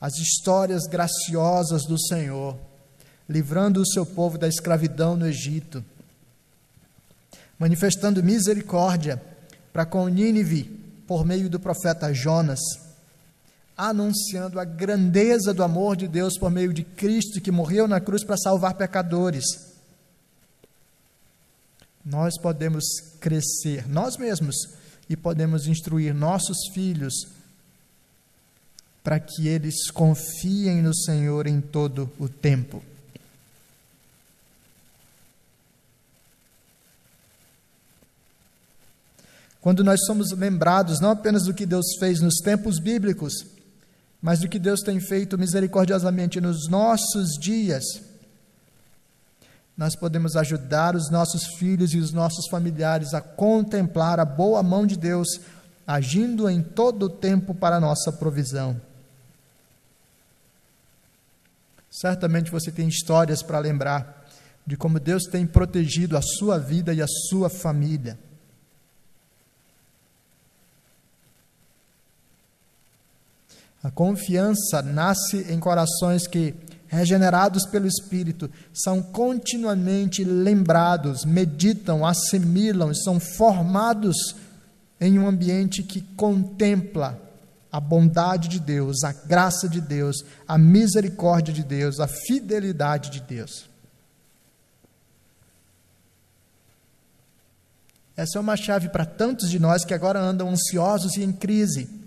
as 0.00 0.16
histórias 0.16 0.86
graciosas 0.86 1.82
do 1.86 2.00
Senhor, 2.00 2.56
livrando 3.28 3.80
o 3.80 3.86
seu 3.86 4.06
povo 4.06 4.38
da 4.38 4.46
escravidão 4.46 5.16
no 5.16 5.26
Egito, 5.26 5.84
manifestando 7.58 8.22
misericórdia 8.22 9.20
para 9.72 9.84
com 9.84 10.06
Nínive 10.06 10.62
por 11.04 11.26
meio 11.26 11.50
do 11.50 11.58
profeta 11.58 12.14
Jonas, 12.14 12.60
anunciando 13.76 14.60
a 14.60 14.64
grandeza 14.64 15.52
do 15.52 15.64
amor 15.64 15.96
de 15.96 16.06
Deus 16.06 16.38
por 16.38 16.52
meio 16.52 16.72
de 16.72 16.84
Cristo 16.84 17.40
que 17.40 17.50
morreu 17.50 17.88
na 17.88 17.98
cruz 17.98 18.22
para 18.22 18.36
salvar 18.36 18.74
pecadores. 18.74 19.44
Nós 22.04 22.38
podemos 22.38 22.84
crescer, 23.18 23.88
nós 23.88 24.16
mesmos, 24.16 24.78
e 25.10 25.16
podemos 25.16 25.66
instruir 25.66 26.14
nossos 26.14 26.56
filhos 26.72 27.26
para 29.02 29.18
que 29.18 29.48
eles 29.48 29.90
confiem 29.90 30.80
no 30.80 30.94
Senhor 30.94 31.48
em 31.48 31.60
todo 31.60 32.08
o 32.16 32.28
tempo. 32.28 32.80
Quando 39.60 39.82
nós 39.82 39.98
somos 40.06 40.30
lembrados 40.30 41.00
não 41.00 41.10
apenas 41.10 41.42
do 41.42 41.52
que 41.52 41.66
Deus 41.66 41.86
fez 41.98 42.20
nos 42.20 42.36
tempos 42.36 42.78
bíblicos, 42.78 43.34
mas 44.22 44.38
do 44.38 44.48
que 44.48 44.60
Deus 44.60 44.80
tem 44.80 45.00
feito 45.00 45.36
misericordiosamente 45.36 46.40
nos 46.40 46.68
nossos 46.68 47.30
dias, 47.40 47.82
nós 49.76 49.96
podemos 49.96 50.36
ajudar 50.36 50.94
os 50.94 51.10
nossos 51.10 51.46
filhos 51.58 51.94
e 51.94 51.98
os 51.98 52.12
nossos 52.12 52.48
familiares 52.48 53.14
a 53.14 53.20
contemplar 53.20 54.20
a 54.20 54.24
boa 54.24 54.62
mão 54.62 54.86
de 54.86 54.96
Deus 54.96 55.28
agindo 55.86 56.48
em 56.48 56.62
todo 56.62 57.04
o 57.04 57.10
tempo 57.10 57.54
para 57.54 57.80
nossa 57.80 58.12
provisão. 58.12 58.80
Certamente 61.90 62.50
você 62.50 62.70
tem 62.70 62.88
histórias 62.88 63.42
para 63.42 63.58
lembrar 63.58 64.24
de 64.64 64.76
como 64.76 65.00
Deus 65.00 65.24
tem 65.24 65.46
protegido 65.46 66.16
a 66.16 66.22
sua 66.22 66.58
vida 66.58 66.94
e 66.94 67.02
a 67.02 67.06
sua 67.28 67.50
família. 67.50 68.16
A 73.82 73.90
confiança 73.90 74.82
nasce 74.82 75.46
em 75.50 75.58
corações 75.58 76.26
que, 76.26 76.54
regenerados 76.90 77.64
pelo 77.66 77.86
Espírito, 77.86 78.50
são 78.74 79.00
continuamente 79.00 80.24
lembrados, 80.24 81.24
meditam, 81.24 82.04
assimilam, 82.04 82.92
são 82.92 83.20
formados 83.20 84.34
em 85.00 85.16
um 85.16 85.28
ambiente 85.28 85.84
que 85.84 86.00
contempla 86.16 87.18
a 87.70 87.78
bondade 87.78 88.48
de 88.48 88.58
Deus, 88.58 89.04
a 89.04 89.12
graça 89.12 89.68
de 89.68 89.80
Deus, 89.80 90.24
a 90.46 90.58
misericórdia 90.58 91.54
de 91.54 91.62
Deus, 91.62 92.00
a 92.00 92.08
fidelidade 92.08 93.10
de 93.10 93.20
Deus. 93.20 93.70
Essa 98.16 98.36
é 98.36 98.40
uma 98.40 98.56
chave 98.56 98.88
para 98.88 99.06
tantos 99.06 99.48
de 99.48 99.60
nós 99.60 99.84
que 99.84 99.94
agora 99.94 100.20
andam 100.20 100.50
ansiosos 100.50 101.16
e 101.16 101.22
em 101.22 101.32
crise. 101.32 101.99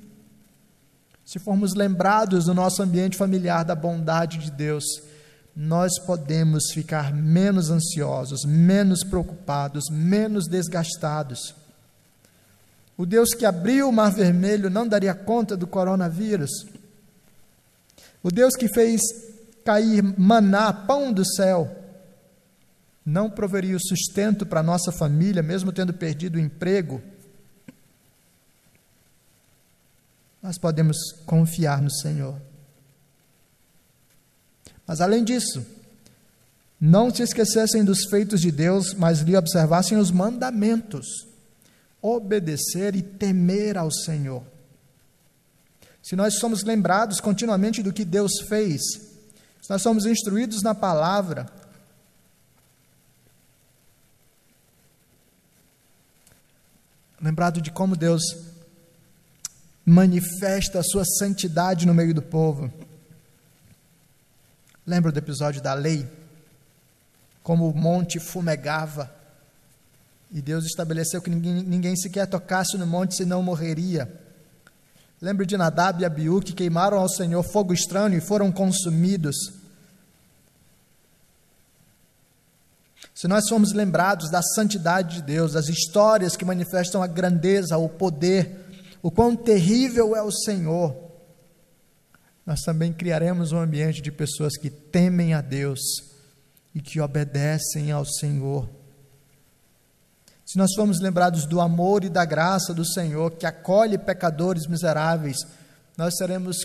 Se 1.34 1.40
formos 1.40 1.74
lembrados 1.74 2.46
no 2.46 2.54
nosso 2.54 2.84
ambiente 2.84 3.18
familiar 3.18 3.66
da 3.66 3.74
bondade 3.74 4.38
de 4.38 4.52
Deus, 4.52 4.84
nós 5.56 5.98
podemos 6.06 6.66
ficar 6.72 7.12
menos 7.12 7.72
ansiosos, 7.72 8.46
menos 8.46 9.04
preocupados, 9.04 9.86
menos 9.90 10.48
desgastados. 10.48 11.56
O 12.96 13.04
Deus 13.04 13.34
que 13.34 13.48
abriu 13.48 13.90
o 13.90 13.92
Mar 13.92 14.12
Vermelho 14.12 14.70
não 14.70 14.88
daria 14.88 15.16
conta 15.16 15.58
do 15.58 15.66
coronavírus. 15.66 16.52
O 18.22 18.30
Deus 18.30 18.56
que 18.56 18.68
fez 18.68 19.02
cair 19.66 20.04
maná, 20.04 20.72
pão 20.72 21.12
do 21.12 21.26
céu, 21.26 21.76
não 23.04 23.28
proveria 23.28 23.76
o 23.76 23.82
sustento 23.82 24.46
para 24.46 24.62
nossa 24.62 24.92
família, 24.92 25.42
mesmo 25.42 25.72
tendo 25.72 25.94
perdido 25.94 26.36
o 26.36 26.40
emprego. 26.40 27.02
Nós 30.44 30.58
podemos 30.58 30.98
confiar 31.26 31.82
no 31.82 31.90
Senhor. 31.90 32.40
Mas 34.86 35.00
além 35.00 35.24
disso, 35.24 35.66
não 36.80 37.10
se 37.10 37.24
esquecessem 37.24 37.86
dos 37.86 38.04
feitos 38.06 38.42
de 38.42 38.52
Deus, 38.52 38.94
mas 38.94 39.22
lhe 39.22 39.38
observassem 39.38 39.98
os 39.98 40.12
mandamentos 40.12 41.08
obedecer 42.02 42.94
e 42.98 43.02
temer 43.02 43.78
ao 43.78 43.90
Senhor. 43.90 44.44
Se 46.02 46.18
nós 46.18 46.38
somos 46.38 46.62
lembrados 46.64 47.22
continuamente 47.22 47.82
do 47.82 47.94
que 47.94 48.04
Deus 48.04 48.42
fez, 48.50 48.82
se 49.62 49.70
nós 49.70 49.82
somos 49.82 50.06
instruídos 50.06 50.62
na 50.62 50.76
palavra, 50.76 51.50
lembrado 57.22 57.62
de 57.62 57.72
como 57.72 57.96
Deus 57.96 58.22
manifesta 59.86 60.80
a 60.80 60.84
sua 60.84 61.04
santidade 61.06 61.86
no 61.86 61.94
meio 61.94 62.14
do 62.14 62.22
povo. 62.22 62.72
Lembra 64.86 65.12
do 65.12 65.18
episódio 65.18 65.62
da 65.62 65.74
lei? 65.74 66.08
Como 67.42 67.70
o 67.70 67.76
monte 67.76 68.20
fumegava 68.20 69.24
e 70.34 70.42
Deus 70.42 70.66
estabeleceu 70.66 71.22
que 71.22 71.30
ninguém, 71.30 71.62
ninguém 71.62 71.96
sequer 71.96 72.26
tocasse 72.26 72.76
no 72.76 72.88
monte, 72.88 73.16
senão 73.16 73.44
morreria. 73.44 74.12
Lembra 75.22 75.46
de 75.46 75.56
Nadab 75.56 76.02
e 76.02 76.06
Abiú 76.06 76.42
que 76.42 76.54
queimaram 76.54 76.98
ao 76.98 77.08
Senhor 77.08 77.44
fogo 77.44 77.72
estranho 77.72 78.18
e 78.18 78.22
foram 78.22 78.52
consumidos. 78.52 79.36
Se 83.14 83.28
nós 83.28 83.48
formos 83.48 83.74
lembrados 83.74 84.32
da 84.32 84.42
santidade 84.42 85.18
de 85.18 85.22
Deus, 85.22 85.54
das 85.54 85.70
histórias 85.70 86.36
que 86.36 86.44
manifestam 86.44 87.04
a 87.04 87.08
grandeza, 87.08 87.78
o 87.78 87.88
poder, 87.88 88.63
o 89.04 89.12
quão 89.12 89.36
terrível 89.36 90.16
é 90.16 90.24
o 90.24 90.32
Senhor, 90.32 90.96
nós 92.46 92.62
também 92.62 92.94
criaremos 92.94 93.52
um 93.52 93.60
ambiente 93.60 94.02
de 94.02 94.12
pessoas 94.14 94.58
que 94.58 94.70
temem 94.70 95.34
a 95.34 95.42
Deus 95.42 95.80
e 96.74 96.82
que 96.82 97.02
obedecem 97.02 97.92
ao 97.92 98.06
Senhor. 98.06 98.70
Se 100.46 100.58
nós 100.58 100.74
formos 100.74 101.02
lembrados 101.02 101.46
do 101.46 101.60
amor 101.60 102.06
e 102.06 102.10
da 102.10 102.24
graça 102.24 102.74
do 102.74 102.86
Senhor, 102.86 103.32
que 103.32 103.46
acolhe 103.46 103.98
pecadores 103.98 104.68
miseráveis, 104.68 105.38
nós 105.98 106.16
seremos 106.18 106.58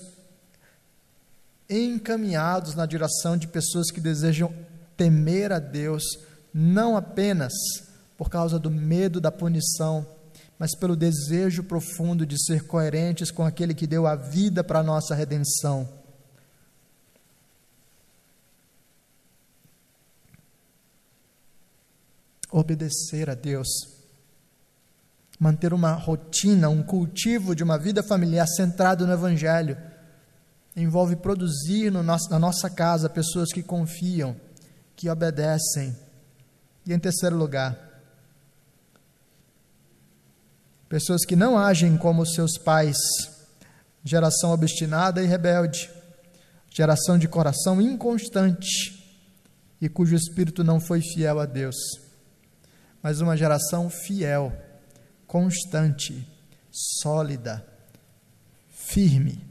encaminhados 1.69 2.77
na 2.77 2.87
direção 2.87 3.37
de 3.37 3.49
pessoas 3.49 3.91
que 3.91 4.01
desejam 4.01 4.55
temer 4.97 5.53
a 5.53 5.59
Deus, 5.59 6.05
não 6.55 6.97
apenas 6.97 7.53
por 8.17 8.31
causa 8.31 8.59
do 8.59 8.71
medo 8.71 9.21
da 9.21 9.33
punição, 9.33 10.07
mas 10.59 10.75
pelo 10.75 10.97
desejo 10.97 11.63
profundo 11.63 12.27
de 12.27 12.37
ser 12.45 12.67
coerentes 12.67 13.31
com 13.31 13.45
aquele 13.45 13.75
que 13.75 13.87
deu 13.87 14.07
a 14.07 14.17
vida 14.17 14.65
para 14.65 14.81
a 14.81 14.83
nossa 14.83 15.15
redenção. 15.15 15.99
obedecer 22.51 23.29
a 23.29 23.35
Deus. 23.35 23.69
Manter 25.39 25.73
uma 25.73 25.93
rotina, 25.93 26.69
um 26.69 26.83
cultivo 26.83 27.55
de 27.55 27.63
uma 27.63 27.79
vida 27.79 28.03
familiar 28.03 28.47
centrado 28.47 29.07
no 29.07 29.13
Evangelho. 29.13 29.77
Envolve 30.75 31.17
produzir 31.17 31.91
no 31.91 32.03
nosso, 32.03 32.29
na 32.31 32.39
nossa 32.39 32.69
casa 32.69 33.09
pessoas 33.09 33.53
que 33.53 33.63
confiam, 33.63 34.37
que 34.97 35.09
obedecem. 35.09 35.97
E 36.85 36.93
em 36.93 36.99
terceiro 36.99 37.37
lugar, 37.37 37.88
pessoas 40.89 41.25
que 41.25 41.37
não 41.37 41.59
agem 41.59 41.97
como 41.97 42.25
seus 42.25 42.57
pais, 42.57 42.97
geração 44.03 44.53
obstinada 44.53 45.23
e 45.23 45.27
rebelde, 45.27 45.91
geração 46.71 47.19
de 47.19 47.29
coração 47.29 47.81
inconstante 47.81 48.99
e 49.81 49.89
cujo 49.89 50.17
espírito 50.17 50.65
não 50.65 50.81
foi 50.81 51.01
fiel 51.01 51.39
a 51.39 51.47
Deus. 51.47 51.77
Mas 53.03 53.21
uma 53.21 53.37
geração 53.37 53.89
fiel, 53.91 54.53
constante, 55.27 56.27
sólida, 56.71 57.65
firme. 58.69 59.47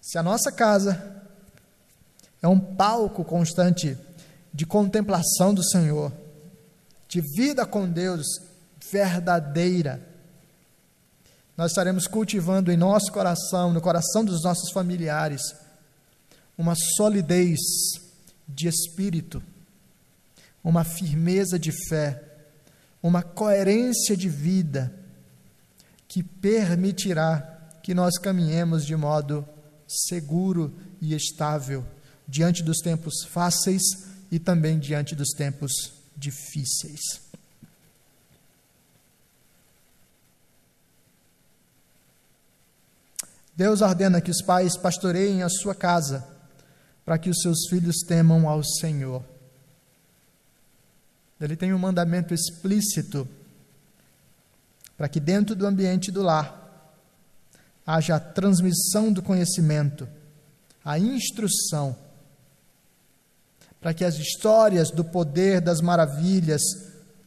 Se 0.00 0.18
a 0.18 0.22
nossa 0.22 0.52
casa 0.52 1.22
é 2.42 2.48
um 2.48 2.60
palco 2.60 3.24
constante 3.24 3.96
de 4.54 4.64
contemplação 4.64 5.52
do 5.52 5.64
Senhor, 5.64 6.12
de 7.08 7.20
vida 7.36 7.66
com 7.66 7.90
Deus 7.90 8.24
verdadeira, 8.92 10.00
nós 11.56 11.72
estaremos 11.72 12.06
cultivando 12.06 12.70
em 12.70 12.76
nosso 12.76 13.12
coração, 13.12 13.72
no 13.72 13.80
coração 13.80 14.24
dos 14.24 14.44
nossos 14.44 14.70
familiares, 14.70 15.42
uma 16.56 16.74
solidez 16.96 17.58
de 18.46 18.68
espírito, 18.68 19.42
uma 20.62 20.84
firmeza 20.84 21.58
de 21.58 21.72
fé, 21.88 22.22
uma 23.02 23.22
coerência 23.22 24.16
de 24.16 24.28
vida 24.28 24.92
que 26.06 26.22
permitirá 26.22 27.40
que 27.82 27.92
nós 27.92 28.18
caminhemos 28.18 28.86
de 28.86 28.94
modo 28.94 29.46
seguro 29.86 30.72
e 31.00 31.14
estável 31.14 31.84
diante 32.26 32.62
dos 32.62 32.78
tempos 32.78 33.24
fáceis 33.24 34.13
e 34.34 34.38
também 34.40 34.80
diante 34.80 35.14
dos 35.14 35.28
tempos 35.28 35.92
difíceis. 36.16 37.00
Deus 43.54 43.80
ordena 43.80 44.20
que 44.20 44.32
os 44.32 44.42
pais 44.42 44.76
pastoreiem 44.76 45.44
a 45.44 45.48
sua 45.48 45.72
casa 45.72 46.26
para 47.04 47.16
que 47.16 47.30
os 47.30 47.38
seus 47.42 47.68
filhos 47.68 47.98
temam 47.98 48.48
ao 48.48 48.64
Senhor. 48.64 49.22
Ele 51.40 51.54
tem 51.54 51.72
um 51.72 51.78
mandamento 51.78 52.34
explícito 52.34 53.28
para 54.96 55.08
que 55.08 55.20
dentro 55.20 55.54
do 55.54 55.64
ambiente 55.64 56.10
do 56.10 56.22
lar 56.22 56.92
haja 57.86 58.16
a 58.16 58.20
transmissão 58.20 59.12
do 59.12 59.22
conhecimento, 59.22 60.08
a 60.84 60.98
instrução, 60.98 61.96
para 63.84 63.92
que 63.92 64.02
as 64.02 64.14
histórias 64.14 64.90
do 64.90 65.04
poder, 65.04 65.60
das 65.60 65.82
maravilhas 65.82 66.62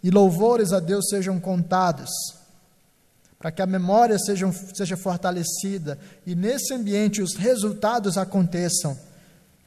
e 0.02 0.10
louvores 0.10 0.74
a 0.74 0.80
Deus 0.80 1.08
sejam 1.08 1.40
contados, 1.40 2.10
para 3.38 3.52
que 3.52 3.62
a 3.62 3.68
memória 3.68 4.18
seja, 4.18 4.52
seja 4.74 4.98
fortalecida 4.98 6.00
e 6.26 6.34
nesse 6.34 6.74
ambiente 6.74 7.22
os 7.22 7.36
resultados 7.36 8.18
aconteçam 8.18 8.98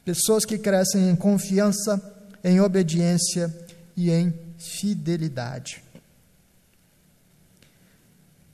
Pessoas 0.03 0.43
que 0.43 0.57
crescem 0.57 1.09
em 1.09 1.15
confiança, 1.15 2.01
em 2.43 2.59
obediência 2.59 3.55
e 3.95 4.09
em 4.09 4.33
fidelidade. 4.57 5.81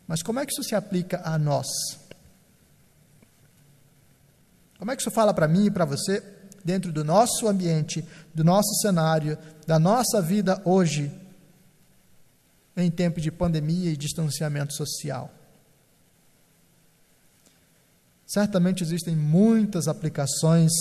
Mas 0.06 0.22
como 0.22 0.40
é 0.40 0.46
que 0.46 0.52
isso 0.52 0.64
se 0.64 0.76
aplica 0.76 1.22
a 1.24 1.40
nós? 1.40 1.68
Como 4.78 4.92
é 4.92 4.96
que 4.96 5.02
isso 5.02 5.10
fala 5.10 5.34
para 5.34 5.48
mim 5.48 5.66
e 5.66 5.72
para 5.72 5.86
você, 5.86 6.22
dentro 6.64 6.92
do 6.92 7.04
nosso 7.04 7.48
ambiente, 7.48 8.04
do 8.34 8.44
nosso 8.44 8.74
cenário, 8.82 9.38
da 9.66 9.80
nossa 9.80 10.22
vida 10.22 10.62
hoje? 10.66 11.12
em 12.78 12.92
tempo 12.92 13.20
de 13.20 13.32
pandemia 13.32 13.92
e 13.92 13.98
distanciamento 13.98 14.74
social. 14.74 15.34
Certamente 18.26 18.84
existem 18.84 19.16
muitas 19.16 19.88
aplicações 19.88 20.72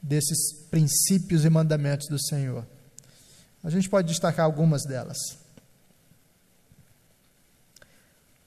desses 0.00 0.52
princípios 0.70 1.44
e 1.44 1.50
mandamentos 1.50 2.06
do 2.08 2.18
Senhor. 2.18 2.64
A 3.64 3.68
gente 3.68 3.88
pode 3.88 4.08
destacar 4.08 4.44
algumas 4.44 4.84
delas. 4.84 5.18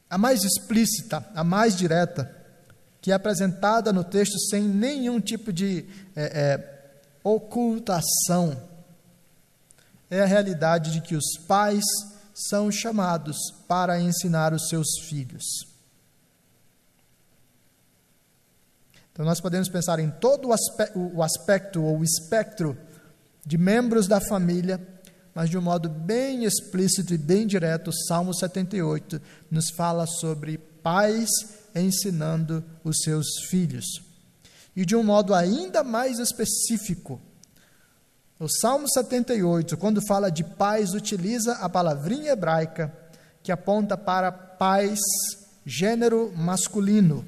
A 0.10 0.18
mais 0.18 0.44
explícita, 0.44 1.28
a 1.36 1.44
mais 1.44 1.76
direta, 1.76 2.43
que 3.04 3.12
é 3.12 3.14
apresentada 3.14 3.92
no 3.92 4.02
texto 4.02 4.40
sem 4.50 4.64
nenhum 4.64 5.20
tipo 5.20 5.52
de 5.52 5.86
é, 6.16 6.24
é, 6.24 6.94
ocultação, 7.22 8.58
é 10.10 10.22
a 10.22 10.26
realidade 10.26 10.90
de 10.90 11.02
que 11.02 11.14
os 11.14 11.38
pais 11.46 11.84
são 12.34 12.72
chamados 12.72 13.36
para 13.68 14.00
ensinar 14.00 14.54
os 14.54 14.70
seus 14.70 14.88
filhos. 15.02 15.44
Então, 19.12 19.26
nós 19.26 19.42
podemos 19.42 19.68
pensar 19.68 20.00
em 20.00 20.10
todo 20.10 20.48
o 20.48 21.22
aspecto, 21.22 21.84
ou 21.84 22.00
o 22.00 22.04
espectro 22.06 22.78
de 23.46 23.58
membros 23.58 24.08
da 24.08 24.22
família, 24.22 24.80
mas 25.36 25.50
de 25.50 25.58
um 25.58 25.62
modo 25.62 25.90
bem 25.90 26.46
explícito 26.46 27.14
e 27.14 27.18
bem 27.18 27.46
direto, 27.46 27.90
o 27.90 28.06
Salmo 28.08 28.34
78 28.34 29.22
nos 29.52 29.72
fala 29.72 30.08
sobre 30.08 30.58
pais 30.58 31.28
ensinando 31.76 32.64
os 32.84 32.98
seus 33.02 33.26
filhos. 33.50 33.86
E 34.76 34.86
de 34.86 34.96
um 34.96 35.04
modo 35.04 35.34
ainda 35.34 35.84
mais 35.84 36.20
específico, 36.20 37.22
o 38.40 38.48
Salmo 38.50 38.90
78, 38.90 39.78
quando 39.78 40.06
fala 40.06 40.30
de 40.30 40.44
pais, 40.44 40.94
utiliza 40.94 41.54
a 41.54 41.70
palavrinha 41.70 42.32
hebraica 42.32 42.94
que 43.42 43.52
aponta 43.52 43.98
para 43.98 44.32
pais, 44.32 45.00
gênero 45.66 46.34
masculino, 46.36 47.26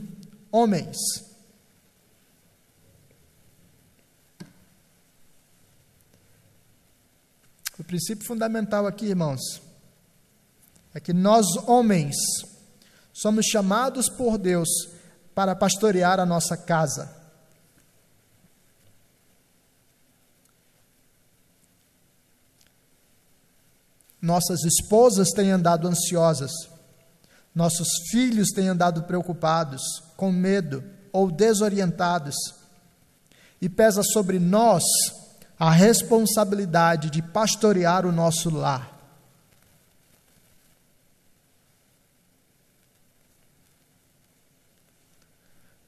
homens. 0.51 0.97
O 7.77 7.83
princípio 7.83 8.25
fundamental 8.25 8.87
aqui, 8.87 9.05
irmãos, 9.05 9.61
é 10.93 10.99
que 10.99 11.13
nós, 11.13 11.45
homens, 11.67 12.15
somos 13.15 13.45
chamados 13.45 14.09
por 14.09 14.37
Deus 14.37 14.67
para 15.33 15.55
pastorear 15.55 16.19
a 16.19 16.25
nossa 16.25 16.57
casa. 16.57 17.15
Nossas 24.21 24.65
esposas 24.65 25.29
têm 25.29 25.51
andado 25.51 25.87
ansiosas, 25.87 26.51
nossos 27.53 27.87
filhos 28.11 28.49
têm 28.49 28.67
andado 28.67 29.03
preocupados, 29.03 29.81
com 30.17 30.29
medo 30.29 30.83
ou 31.13 31.31
desorientados, 31.31 32.35
e 33.61 33.69
pesa 33.69 34.03
sobre 34.03 34.39
nós 34.39 34.83
a 35.57 35.71
responsabilidade 35.71 37.09
de 37.09 37.21
pastorear 37.21 38.05
o 38.05 38.11
nosso 38.11 38.49
lar. 38.49 38.94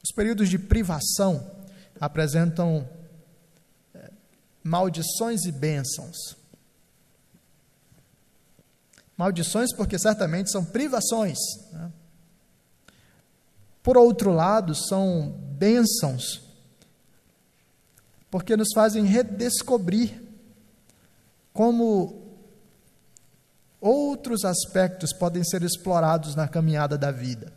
Os 0.08 0.16
períodos 0.16 0.48
de 0.48 0.58
privação 0.58 1.46
apresentam 2.00 2.88
é, 3.94 4.10
maldições 4.64 5.44
e 5.44 5.52
bênçãos. 5.52 6.16
Maldições, 9.18 9.74
porque 9.76 10.00
certamente 10.00 10.50
são 10.50 10.64
privações. 10.64 11.38
Né? 11.74 11.92
Por 13.84 13.98
outro 13.98 14.32
lado, 14.32 14.74
são 14.74 15.32
bênçãos, 15.58 16.42
porque 18.32 18.56
nos 18.56 18.70
fazem 18.74 19.04
redescobrir 19.04 20.24
como 21.52 22.40
outros 23.82 24.46
aspectos 24.46 25.12
podem 25.12 25.44
ser 25.44 25.64
explorados 25.64 26.34
na 26.34 26.48
caminhada 26.48 26.98
da 26.98 27.12
vida. 27.12 27.52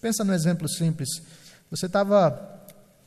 Pensa 0.00 0.22
no 0.22 0.32
exemplo 0.32 0.68
simples. 0.68 1.08
Você 1.70 1.86
estava 1.86 2.62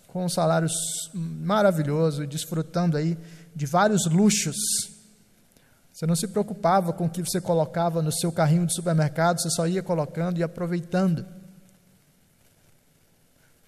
com 0.07 0.25
um 0.25 0.29
salário 0.29 0.67
maravilhoso, 1.13 2.25
desfrutando 2.25 2.97
aí 2.97 3.17
de 3.55 3.65
vários 3.65 4.05
luxos. 4.05 4.55
Você 5.93 6.05
não 6.05 6.15
se 6.15 6.27
preocupava 6.27 6.93
com 6.93 7.05
o 7.05 7.09
que 7.09 7.21
você 7.21 7.39
colocava 7.39 8.01
no 8.01 8.11
seu 8.11 8.31
carrinho 8.31 8.65
de 8.65 8.73
supermercado, 8.73 9.41
você 9.41 9.49
só 9.49 9.67
ia 9.67 9.83
colocando 9.83 10.39
e 10.39 10.43
aproveitando. 10.43 11.25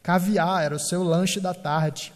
Caviar 0.01 0.63
era 0.63 0.75
o 0.75 0.80
seu 0.80 1.04
lanche 1.04 1.39
da 1.39 1.54
tarde 1.54 2.13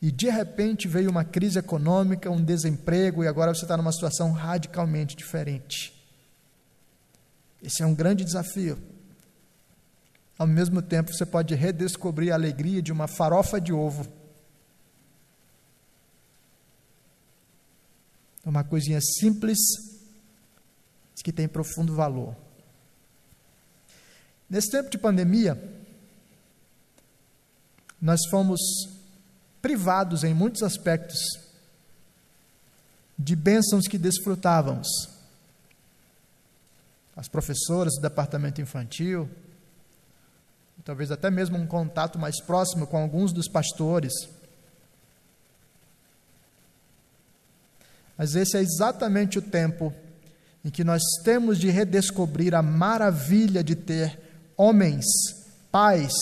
e 0.00 0.12
de 0.12 0.28
repente 0.28 0.86
veio 0.86 1.10
uma 1.10 1.24
crise 1.24 1.58
econômica, 1.58 2.30
um 2.30 2.42
desemprego, 2.42 3.24
e 3.24 3.28
agora 3.28 3.54
você 3.54 3.64
está 3.64 3.76
numa 3.76 3.92
situação 3.92 4.30
radicalmente 4.30 5.16
diferente. 5.16 5.92
Esse 7.62 7.82
é 7.82 7.86
um 7.86 7.94
grande 7.94 8.24
desafio. 8.24 8.78
Ao 10.38 10.46
mesmo 10.46 10.82
tempo, 10.82 11.12
você 11.12 11.24
pode 11.24 11.54
redescobrir 11.54 12.30
a 12.30 12.34
alegria 12.34 12.82
de 12.82 12.92
uma 12.92 13.06
farofa 13.06 13.60
de 13.60 13.72
ovo. 13.72 14.06
Uma 18.44 18.62
coisinha 18.62 19.00
simples, 19.00 19.58
que 21.26 21.32
tem 21.32 21.48
profundo 21.48 21.92
valor. 21.92 22.36
Nesse 24.48 24.70
tempo 24.70 24.88
de 24.88 24.96
pandemia, 24.96 25.60
nós 28.00 28.20
fomos 28.30 28.60
privados 29.60 30.22
em 30.22 30.32
muitos 30.32 30.62
aspectos 30.62 31.18
de 33.18 33.34
bênçãos 33.34 33.88
que 33.88 33.98
desfrutávamos. 33.98 34.86
As 37.16 37.26
professoras 37.26 37.94
do 37.96 38.02
departamento 38.02 38.60
infantil, 38.60 39.28
talvez 40.84 41.10
até 41.10 41.30
mesmo 41.30 41.56
um 41.58 41.66
contato 41.66 42.18
mais 42.18 42.40
próximo 42.40 42.86
com 42.86 42.96
alguns 42.96 43.32
dos 43.32 43.48
pastores. 43.48 44.12
Mas 48.16 48.34
esse 48.34 48.56
é 48.56 48.60
exatamente 48.60 49.38
o 49.38 49.42
tempo 49.42 49.92
em 50.64 50.70
que 50.70 50.82
nós 50.82 51.02
temos 51.22 51.58
de 51.58 51.70
redescobrir 51.70 52.54
a 52.54 52.62
maravilha 52.62 53.62
de 53.62 53.74
ter 53.76 54.18
homens, 54.56 55.04
pais, 55.70 56.12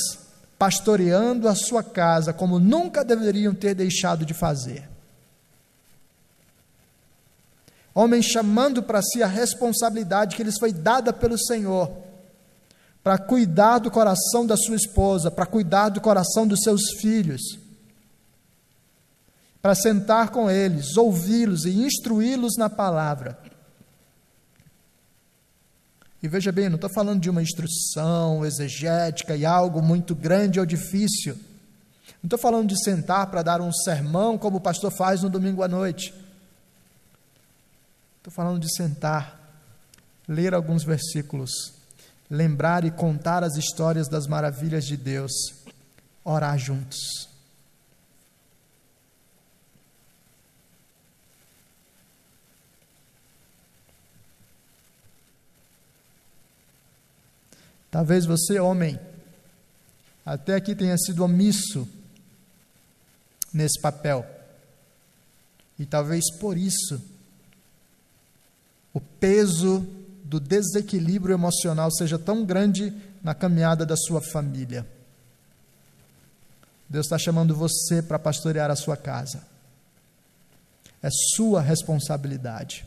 pastoreando 0.58 1.48
a 1.48 1.54
sua 1.54 1.82
casa 1.82 2.32
como 2.32 2.58
nunca 2.58 3.04
deveriam 3.04 3.54
ter 3.54 3.74
deixado 3.74 4.24
de 4.24 4.34
fazer. 4.34 4.88
Homens 7.94 8.26
chamando 8.26 8.82
para 8.82 9.00
si 9.00 9.22
a 9.22 9.26
responsabilidade 9.26 10.34
que 10.34 10.42
lhes 10.42 10.58
foi 10.58 10.72
dada 10.72 11.12
pelo 11.12 11.38
Senhor, 11.38 11.90
para 13.04 13.18
cuidar 13.18 13.80
do 13.80 13.90
coração 13.90 14.46
da 14.46 14.56
sua 14.56 14.76
esposa, 14.76 15.30
para 15.30 15.44
cuidar 15.44 15.90
do 15.90 16.00
coração 16.00 16.46
dos 16.46 16.62
seus 16.62 16.80
filhos, 16.98 17.42
para 19.60 19.74
sentar 19.74 20.30
com 20.30 20.50
eles, 20.50 20.96
ouvi-los 20.96 21.66
e 21.66 21.84
instruí-los 21.84 22.56
na 22.56 22.70
palavra. 22.70 23.38
E 26.22 26.26
veja 26.26 26.50
bem, 26.50 26.70
não 26.70 26.76
estou 26.76 26.88
falando 26.88 27.20
de 27.20 27.28
uma 27.28 27.42
instrução 27.42 28.42
exegética 28.46 29.36
e 29.36 29.44
algo 29.44 29.82
muito 29.82 30.14
grande 30.14 30.58
ou 30.58 30.64
difícil. 30.64 31.34
Não 32.22 32.26
estou 32.26 32.38
falando 32.38 32.68
de 32.68 32.82
sentar 32.82 33.26
para 33.26 33.42
dar 33.42 33.60
um 33.60 33.70
sermão 33.70 34.38
como 34.38 34.56
o 34.56 34.60
pastor 34.62 34.90
faz 34.90 35.22
no 35.22 35.28
domingo 35.28 35.62
à 35.62 35.68
noite. 35.68 36.14
Estou 38.16 38.32
falando 38.32 38.58
de 38.58 38.74
sentar, 38.74 39.38
ler 40.26 40.54
alguns 40.54 40.82
versículos, 40.82 41.83
lembrar 42.30 42.84
e 42.84 42.90
contar 42.90 43.44
as 43.44 43.56
histórias 43.56 44.08
das 44.08 44.26
maravilhas 44.26 44.84
de 44.84 44.96
Deus, 44.96 45.32
orar 46.24 46.58
juntos. 46.58 47.28
Talvez 57.90 58.26
você, 58.26 58.58
homem, 58.58 58.98
até 60.26 60.56
aqui 60.56 60.74
tenha 60.74 60.98
sido 60.98 61.22
omisso 61.22 61.88
nesse 63.52 63.80
papel. 63.80 64.26
E 65.78 65.86
talvez 65.86 66.24
por 66.40 66.58
isso 66.58 67.00
o 68.92 69.00
peso 69.00 69.86
do 70.24 70.40
desequilíbrio 70.40 71.34
emocional 71.34 71.90
seja 71.90 72.18
tão 72.18 72.44
grande 72.46 72.92
na 73.22 73.34
caminhada 73.34 73.84
da 73.84 73.94
sua 73.94 74.22
família. 74.22 74.86
Deus 76.88 77.06
está 77.06 77.18
chamando 77.18 77.54
você 77.54 78.02
para 78.02 78.18
pastorear 78.18 78.70
a 78.70 78.76
sua 78.76 78.96
casa. 78.96 79.46
É 81.02 81.08
sua 81.36 81.60
responsabilidade. 81.60 82.86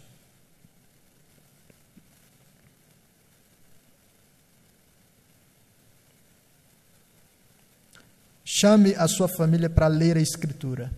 Chame 8.44 8.96
a 8.96 9.08
sua 9.08 9.28
família 9.28 9.70
para 9.70 9.88
ler 9.88 10.18
a 10.18 10.22
Escritura. 10.22 10.92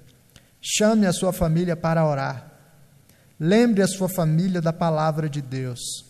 Chame 0.61 1.05
a 1.05 1.11
sua 1.11 1.33
família 1.33 1.75
para 1.75 2.05
orar. 2.05 2.49
Lembre 3.37 3.81
a 3.81 3.87
sua 3.87 4.07
família 4.07 4.61
da 4.61 4.71
palavra 4.71 5.27
de 5.27 5.41
Deus. 5.41 6.08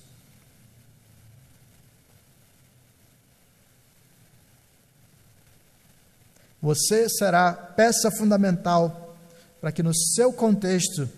Você 6.62 7.08
será 7.10 7.54
peça 7.54 8.12
fundamental 8.12 9.16
para 9.62 9.72
que 9.72 9.84
no 9.84 9.96
seu 9.96 10.34
contexto 10.34 11.10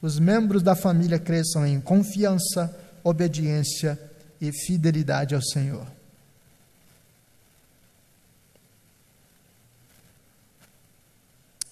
os 0.00 0.18
membros 0.18 0.62
da 0.62 0.74
família 0.74 1.18
cresçam 1.18 1.66
em 1.66 1.80
confiança, 1.80 2.74
obediência 3.04 3.98
e 4.40 4.50
fidelidade 4.52 5.34
ao 5.34 5.42
Senhor. 5.42 5.86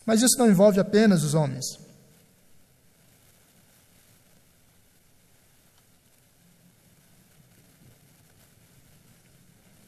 Mas 0.04 0.22
isso 0.22 0.38
não 0.38 0.48
envolve 0.48 0.80
apenas 0.80 1.22
os 1.22 1.34
homens. 1.34 1.64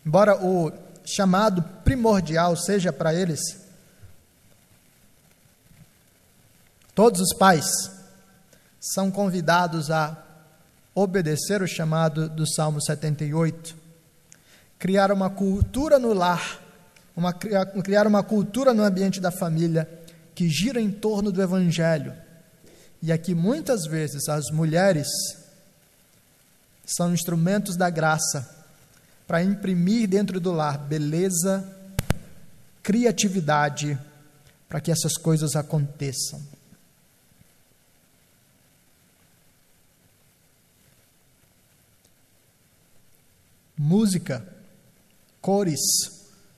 Embora 0.05 0.37
o 0.37 0.73
chamado 1.15 1.63
primordial 1.85 2.57
seja 2.57 2.93
para 2.93 3.15
eles, 3.15 3.41
todos 6.95 7.21
os 7.21 7.37
pais 7.37 7.67
são 8.81 9.11
convidados 9.11 9.91
a 9.91 10.17
obedecer 10.95 11.63
o 11.63 11.69
chamado 11.69 12.29
do 12.29 12.47
Salmo 12.47 12.81
78, 12.81 13.77
criar 14.79 15.13
uma 15.13 15.31
cultura 15.31 15.99
no 15.99 16.13
lar, 16.13 16.61
uma, 17.17 17.33
criar 17.33 18.07
uma 18.07 18.23
cultura 18.23 18.73
no 18.73 18.83
ambiente 18.83 19.21
da 19.21 19.31
família 19.31 19.89
que 20.35 20.49
gira 20.49 20.81
em 20.81 20.91
torno 20.91 21.31
do 21.31 21.43
Evangelho. 21.43 22.15
E 23.03 23.13
aqui 23.13 23.35
muitas 23.35 23.87
vezes 23.87 24.29
as 24.29 24.51
mulheres 24.51 25.09
são 26.85 27.13
instrumentos 27.13 27.77
da 27.77 27.89
graça 27.89 28.60
para 29.31 29.45
imprimir 29.45 30.09
dentro 30.09 30.41
do 30.41 30.51
lar 30.51 30.77
beleza, 30.77 31.65
criatividade, 32.83 33.97
para 34.69 34.81
que 34.81 34.91
essas 34.91 35.17
coisas 35.17 35.55
aconteçam. 35.55 36.43
Música, 43.79 44.45
cores, 45.41 45.79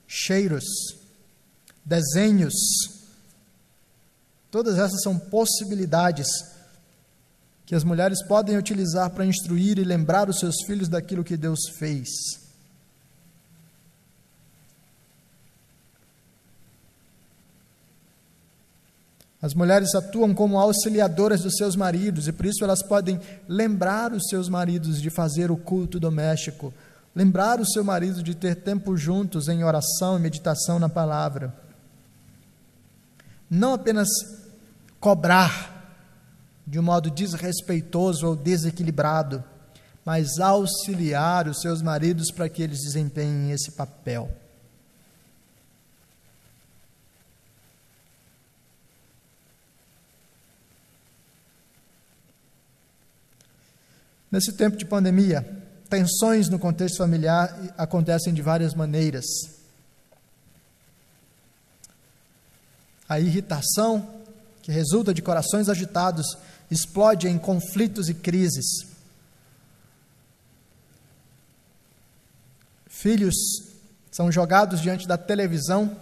cheiros, 0.08 0.64
desenhos, 1.84 2.54
todas 4.50 4.78
essas 4.78 5.02
são 5.02 5.18
possibilidades 5.18 6.26
que 7.66 7.74
as 7.74 7.84
mulheres 7.84 8.26
podem 8.26 8.56
utilizar 8.56 9.10
para 9.10 9.26
instruir 9.26 9.78
e 9.78 9.84
lembrar 9.84 10.30
os 10.30 10.38
seus 10.38 10.64
filhos 10.64 10.88
daquilo 10.88 11.22
que 11.22 11.36
Deus 11.36 11.68
fez. 11.76 12.40
As 19.42 19.54
mulheres 19.54 19.92
atuam 19.96 20.32
como 20.32 20.56
auxiliadoras 20.56 21.42
dos 21.42 21.56
seus 21.56 21.74
maridos 21.74 22.28
e 22.28 22.32
por 22.32 22.46
isso 22.46 22.62
elas 22.62 22.80
podem 22.80 23.20
lembrar 23.48 24.12
os 24.12 24.28
seus 24.28 24.48
maridos 24.48 25.02
de 25.02 25.10
fazer 25.10 25.50
o 25.50 25.56
culto 25.56 25.98
doméstico, 25.98 26.72
lembrar 27.12 27.58
o 27.60 27.66
seu 27.66 27.82
marido 27.82 28.22
de 28.22 28.36
ter 28.36 28.54
tempo 28.54 28.96
juntos 28.96 29.48
em 29.48 29.64
oração 29.64 30.16
e 30.16 30.20
meditação 30.20 30.78
na 30.78 30.88
palavra. 30.88 31.52
Não 33.50 33.74
apenas 33.74 34.08
cobrar 35.00 35.72
de 36.64 36.78
um 36.78 36.82
modo 36.82 37.10
desrespeitoso 37.10 38.28
ou 38.28 38.36
desequilibrado, 38.36 39.42
mas 40.04 40.38
auxiliar 40.38 41.48
os 41.48 41.60
seus 41.60 41.82
maridos 41.82 42.30
para 42.30 42.48
que 42.48 42.62
eles 42.62 42.78
desempenhem 42.78 43.50
esse 43.50 43.72
papel. 43.72 44.30
Nesse 54.32 54.54
tempo 54.54 54.78
de 54.78 54.86
pandemia, 54.86 55.46
tensões 55.90 56.48
no 56.48 56.58
contexto 56.58 56.96
familiar 56.96 57.54
acontecem 57.76 58.32
de 58.32 58.40
várias 58.40 58.72
maneiras. 58.72 59.26
A 63.06 63.20
irritação, 63.20 64.22
que 64.62 64.72
resulta 64.72 65.12
de 65.12 65.20
corações 65.20 65.68
agitados, 65.68 66.24
explode 66.70 67.28
em 67.28 67.38
conflitos 67.38 68.08
e 68.08 68.14
crises. 68.14 68.86
Filhos 72.86 73.34
são 74.10 74.32
jogados 74.32 74.80
diante 74.80 75.06
da 75.06 75.18
televisão 75.18 75.94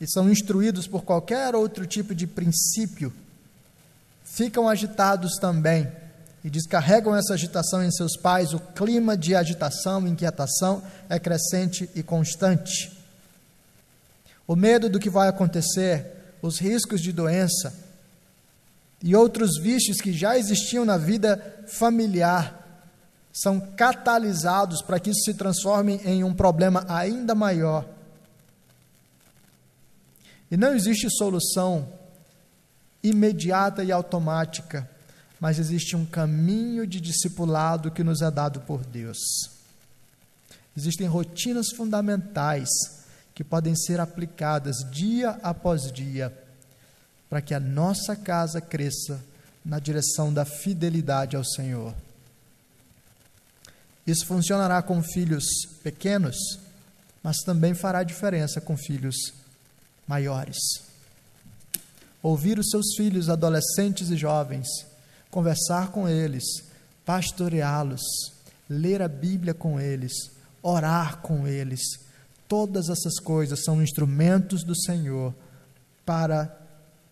e 0.00 0.10
são 0.10 0.30
instruídos 0.30 0.86
por 0.86 1.02
qualquer 1.02 1.54
outro 1.54 1.86
tipo 1.86 2.14
de 2.14 2.26
princípio, 2.26 3.12
ficam 4.24 4.66
agitados 4.66 5.36
também 5.38 6.05
e 6.46 6.50
descarregam 6.50 7.12
essa 7.12 7.34
agitação 7.34 7.82
em 7.82 7.90
seus 7.90 8.16
pais, 8.16 8.54
o 8.54 8.60
clima 8.60 9.16
de 9.16 9.34
agitação, 9.34 10.06
inquietação 10.06 10.80
é 11.08 11.18
crescente 11.18 11.90
e 11.92 12.04
constante. 12.04 12.96
O 14.46 14.54
medo 14.54 14.88
do 14.88 15.00
que 15.00 15.10
vai 15.10 15.26
acontecer, 15.26 16.06
os 16.40 16.60
riscos 16.60 17.00
de 17.00 17.10
doença 17.10 17.74
e 19.02 19.16
outros 19.16 19.58
vícios 19.60 20.00
que 20.00 20.12
já 20.12 20.38
existiam 20.38 20.84
na 20.84 20.96
vida 20.96 21.64
familiar 21.66 22.64
são 23.32 23.58
catalisados 23.58 24.82
para 24.82 25.00
que 25.00 25.10
isso 25.10 25.24
se 25.24 25.34
transforme 25.34 26.00
em 26.04 26.22
um 26.22 26.32
problema 26.32 26.86
ainda 26.88 27.34
maior. 27.34 27.84
E 30.48 30.56
não 30.56 30.72
existe 30.72 31.10
solução 31.10 31.88
imediata 33.02 33.82
e 33.82 33.90
automática 33.90 34.88
mas 35.40 35.58
existe 35.58 35.94
um 35.94 36.06
caminho 36.06 36.86
de 36.86 37.00
discipulado 37.00 37.90
que 37.90 38.02
nos 38.02 38.22
é 38.22 38.30
dado 38.30 38.60
por 38.60 38.84
Deus. 38.84 39.18
Existem 40.76 41.06
rotinas 41.06 41.68
fundamentais 41.74 42.68
que 43.34 43.44
podem 43.44 43.74
ser 43.76 44.00
aplicadas 44.00 44.76
dia 44.90 45.30
após 45.42 45.92
dia 45.92 46.32
para 47.28 47.42
que 47.42 47.54
a 47.54 47.60
nossa 47.60 48.14
casa 48.14 48.60
cresça 48.60 49.22
na 49.64 49.78
direção 49.78 50.32
da 50.32 50.44
fidelidade 50.44 51.36
ao 51.36 51.44
Senhor. 51.44 51.94
Isso 54.06 54.24
funcionará 54.24 54.80
com 54.82 55.02
filhos 55.02 55.44
pequenos, 55.82 56.36
mas 57.22 57.38
também 57.38 57.74
fará 57.74 58.04
diferença 58.04 58.60
com 58.60 58.76
filhos 58.76 59.16
maiores. 60.06 60.56
Ouvir 62.22 62.58
os 62.58 62.70
seus 62.70 62.94
filhos, 62.96 63.28
adolescentes 63.28 64.10
e 64.10 64.16
jovens, 64.16 64.68
conversar 65.36 65.92
com 65.92 66.08
eles, 66.08 66.44
pastoreá-los, 67.04 68.00
ler 68.70 69.02
a 69.02 69.06
Bíblia 69.06 69.52
com 69.52 69.78
eles, 69.78 70.14
orar 70.62 71.18
com 71.18 71.46
eles. 71.46 71.82
Todas 72.48 72.88
essas 72.88 73.18
coisas 73.18 73.62
são 73.62 73.82
instrumentos 73.82 74.64
do 74.64 74.74
Senhor 74.74 75.34
para 76.06 76.58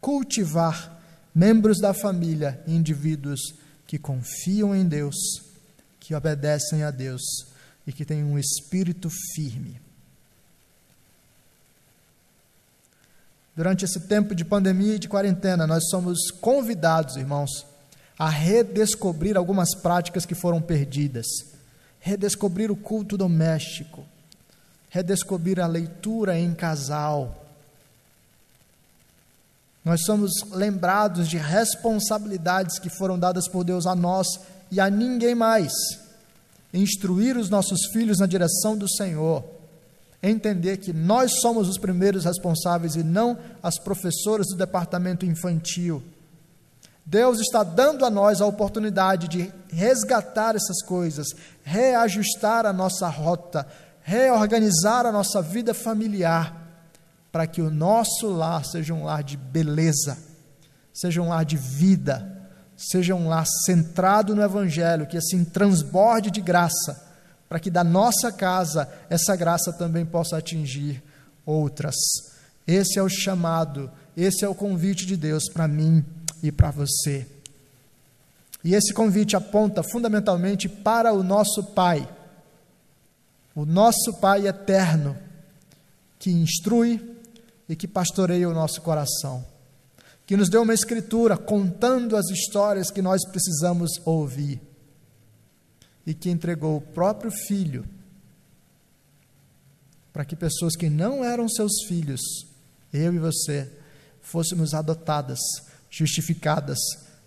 cultivar 0.01 1.05
membros 1.35 1.79
da 1.79 1.93
família, 1.93 2.65
indivíduos 2.67 3.41
que 3.87 3.99
confiam 3.99 4.75
em 4.75 4.89
Deus, 4.89 5.17
que 6.01 6.15
obedecem 6.15 6.83
a 6.83 6.91
Deus 6.91 7.21
e 7.87 7.93
que 7.93 8.07
têm 8.07 8.25
um 8.25 8.39
espírito 8.39 9.11
firme. 9.35 9.79
Durante 13.55 13.85
esse 13.85 14.01
tempo 14.09 14.35
de 14.35 14.47
pandemia 14.47 14.95
e 14.95 14.99
de 14.99 15.11
quarentena, 15.11 15.67
nós 15.67 15.91
somos 15.91 16.31
convidados, 16.41 17.17
irmãos, 17.17 17.74
a 18.19 18.29
redescobrir 18.29 19.37
algumas 19.37 19.75
práticas 19.75 20.25
que 20.25 20.35
foram 20.35 20.61
perdidas, 20.61 21.27
redescobrir 21.99 22.71
o 22.71 22.77
culto 22.77 23.17
doméstico, 23.17 24.05
redescobrir 24.89 25.61
a 25.61 25.67
leitura 25.67 26.39
em 26.39 26.55
casal. 26.55 27.45
Nós 29.85 30.05
somos 30.05 30.33
lembrados 30.53 31.29
de 31.29 31.37
responsabilidades 31.37 32.79
que 32.79 32.89
foram 32.89 33.19
dadas 33.19 33.49
por 33.49 33.65
Deus 33.65 33.87
a 33.87 33.95
nós 33.95 34.27
e 34.71 34.81
a 34.81 34.89
ninguém 34.89 35.35
mais. 35.35 35.73
Instruir 36.73 37.37
os 37.37 37.51
nossos 37.51 37.87
filhos 37.93 38.19
na 38.19 38.27
direção 38.27 38.77
do 38.77 38.89
Senhor. 38.89 39.45
Entender 40.23 40.79
que 40.79 40.93
nós 40.93 41.41
somos 41.41 41.69
os 41.69 41.77
primeiros 41.77 42.25
responsáveis 42.25 42.95
e 42.95 43.03
não 43.03 43.39
as 43.63 43.79
professoras 43.79 44.47
do 44.47 44.57
departamento 44.57 45.27
infantil 45.27 46.03
Deus 47.07 47.39
está 47.39 47.63
dando 47.63 48.05
a 48.05 48.11
nós 48.11 48.41
a 48.41 48.47
oportunidade 48.47 49.29
de 49.29 49.53
resgatar 49.69 50.57
essas 50.57 50.83
coisas, 50.83 51.29
reajustar 51.63 52.65
a 52.65 52.73
nossa 52.73 53.09
rota, 53.09 53.67
reorganizar 54.01 55.05
a 55.05 55.13
nossa 55.13 55.43
vida 55.43 55.75
familiar 55.75 56.63
para 57.31 57.47
que 57.47 57.61
o 57.61 57.71
nosso 57.71 58.29
lar 58.29 58.65
seja 58.65 58.95
um 58.95 59.05
lar 59.05 59.23
de 59.23 59.37
beleza, 59.37 60.17
seja 60.93 61.21
um 61.21 61.29
lar 61.29 61.45
de 61.45 61.57
vida, 61.57 62.49
seja 62.77 63.15
um 63.15 63.29
lar 63.29 63.45
centrado 63.67 64.35
no 64.35 64.43
Evangelho, 64.43 65.07
que 65.07 65.19
assim 65.19 65.45
transborde 65.45 66.31
de 66.31 66.41
graça, 66.41 67.05
para 67.49 67.61
que 67.61 67.71
da 67.71 67.85
nossa 67.85 68.33
casa 68.33 68.89
essa 69.11 69.37
graça 69.37 69.73
também 69.73 70.07
possa 70.07 70.39
atingir 70.39 71.03
outras. 71.45 71.97
Esse 72.67 72.99
é 72.99 73.03
o 73.03 73.09
chamado, 73.11 73.91
esse 74.17 74.45
é 74.45 74.49
o 74.49 74.55
convite 74.55 75.05
de 75.05 75.17
Deus 75.17 75.51
para 75.53 75.69
mim 75.69 76.05
e 76.45 76.53
para 76.53 76.71
você. 76.71 77.27
E 78.63 78.75
esse 78.75 78.93
convite 78.93 79.35
aponta 79.35 79.83
fundamentalmente 79.83 80.69
para 80.69 81.11
o 81.11 81.23
nosso 81.23 81.65
Pai, 81.65 82.07
o 83.55 83.65
nosso 83.65 84.13
Pai 84.21 84.47
eterno, 84.47 85.17
que 86.19 86.31
instrui 86.31 87.01
e 87.67 87.75
que 87.75 87.89
pastoreia 87.89 88.47
o 88.47 88.53
nosso 88.53 88.83
coração, 88.83 89.43
que 90.27 90.37
nos 90.37 90.51
deu 90.51 90.63
uma 90.63 90.75
escritura 90.75 91.39
contando 91.39 92.15
as 92.15 92.29
histórias 92.29 92.91
que 92.91 93.01
nós 93.01 93.27
precisamos 93.27 93.93
ouvir. 94.05 94.61
E 96.07 96.13
que 96.13 96.29
entregou 96.29 96.77
o 96.77 96.83
próprio 96.83 97.31
Filho 97.31 97.87
para 100.13 100.27
que 100.27 100.37
pessoas 100.37 100.77
que 100.77 100.91
não 100.91 101.25
eram 101.25 101.49
seus 101.49 101.73
filhos, 101.89 102.21
eu 102.93 103.15
e 103.15 103.19
você, 103.19 103.71
fôssemos 104.21 104.75
adotadas, 104.75 105.39
justificadas 105.97 106.79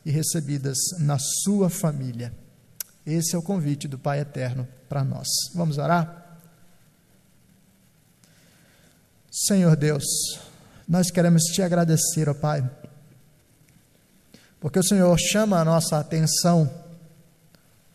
e 0.06 0.12
recebidas 0.12 0.78
na 1.00 1.18
sua 1.18 1.70
família. 1.70 2.34
Esse 3.06 3.36
é 3.36 3.38
o 3.38 3.42
convite 3.42 3.88
do 3.88 3.98
Pai 3.98 4.20
Eterno 4.20 4.68
para 4.90 5.04
nós. 5.04 5.28
Vamos 5.56 5.78
orar? 5.78 6.40
Senhor 9.32 9.76
Deus, 9.76 10.04
nós 10.88 11.10
queremos 11.10 11.44
te 11.44 11.62
agradecer, 11.62 12.28
ó 12.28 12.34
Pai, 12.34 12.70
porque 14.60 14.80
o 14.80 14.84
Senhor 14.84 15.18
chama 15.18 15.60
a 15.60 15.66
nossa 15.66 16.00
atenção 16.00 16.70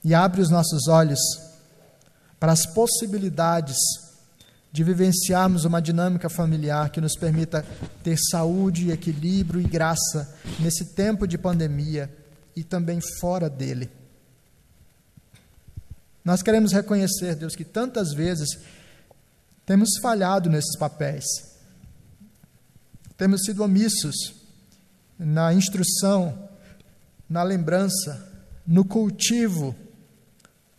e 0.05 0.15
abre 0.15 0.41
os 0.41 0.49
nossos 0.49 0.89
olhos 0.89 1.21
para 2.39 2.53
as 2.53 2.65
possibilidades 2.67 3.77
de 4.73 4.83
vivenciarmos 4.83 5.67
uma 5.67 5.83
dinâmica 5.83 6.31
familiar 6.31 6.89
que 6.89 7.01
nos 7.01 7.15
permita 7.15 7.63
ter 8.03 8.17
saúde, 8.17 8.91
equilíbrio 8.91 9.61
e 9.61 9.65
graça 9.65 10.35
nesse 10.59 10.95
tempo 10.95 11.27
de 11.27 11.37
pandemia 11.37 12.11
e 12.57 12.65
também 12.65 12.99
fora 13.21 13.51
dele. 13.51 13.91
Nós 16.25 16.43
queremos 16.43 16.73
reconhecer, 16.73 17.35
Deus, 17.35 17.55
que 17.55 17.65
tantas 17.65 18.15
vezes 18.15 18.59
temos 19.67 19.91
falhado 20.01 20.49
nesses 20.49 20.79
papéis, 20.79 21.25
temos 23.19 23.45
sido 23.45 23.63
omissos 23.63 24.35
na 25.19 25.53
instrução, 25.53 26.49
na 27.29 27.43
lembrança, 27.43 28.27
no 28.67 28.85
cultivo 28.87 29.77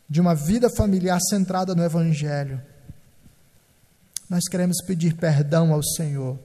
de 0.09 0.19
uma 0.19 0.33
vida 0.33 0.69
familiar 0.69 1.19
centrada 1.21 1.75
no 1.75 1.83
Evangelho 1.83 2.72
nós 4.33 4.45
queremos 4.49 4.77
pedir 4.87 5.15
perdão 5.15 5.71
ao 5.71 5.83
Senhor. 5.83 6.39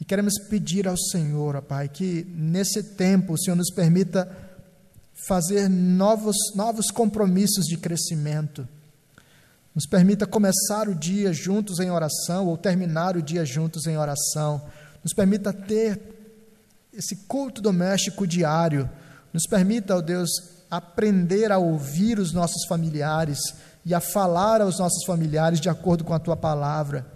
E 0.00 0.04
queremos 0.04 0.34
pedir 0.48 0.86
ao 0.86 0.96
Senhor, 0.96 1.56
ó 1.56 1.60
Pai, 1.60 1.88
que 1.88 2.24
nesse 2.28 2.80
tempo 2.80 3.32
o 3.32 3.36
Senhor 3.38 3.56
nos 3.56 3.72
permita 3.72 4.30
fazer 5.26 5.68
novos, 5.68 6.36
novos 6.54 6.92
compromissos 6.92 7.64
de 7.64 7.76
crescimento. 7.76 8.68
Nos 9.74 9.84
permita 9.84 10.28
começar 10.28 10.88
o 10.88 10.94
dia 10.94 11.32
juntos 11.32 11.80
em 11.80 11.90
oração 11.90 12.46
ou 12.46 12.56
terminar 12.56 13.16
o 13.16 13.22
dia 13.22 13.44
juntos 13.44 13.88
em 13.88 13.96
oração. 13.96 14.62
Nos 15.02 15.12
permita 15.12 15.52
ter 15.52 16.00
esse 16.92 17.16
culto 17.26 17.60
doméstico 17.60 18.28
diário. 18.28 18.88
Nos 19.32 19.48
permita, 19.48 19.96
ó 19.96 20.00
Deus, 20.00 20.30
aprender 20.70 21.50
a 21.50 21.58
ouvir 21.58 22.20
os 22.20 22.32
nossos 22.32 22.64
familiares 22.68 23.40
e 23.84 23.94
a 23.94 24.00
falar 24.00 24.60
aos 24.60 24.78
nossos 24.78 25.04
familiares 25.04 25.60
de 25.60 25.68
acordo 25.68 26.04
com 26.04 26.14
a 26.14 26.18
tua 26.18 26.36
palavra. 26.36 27.06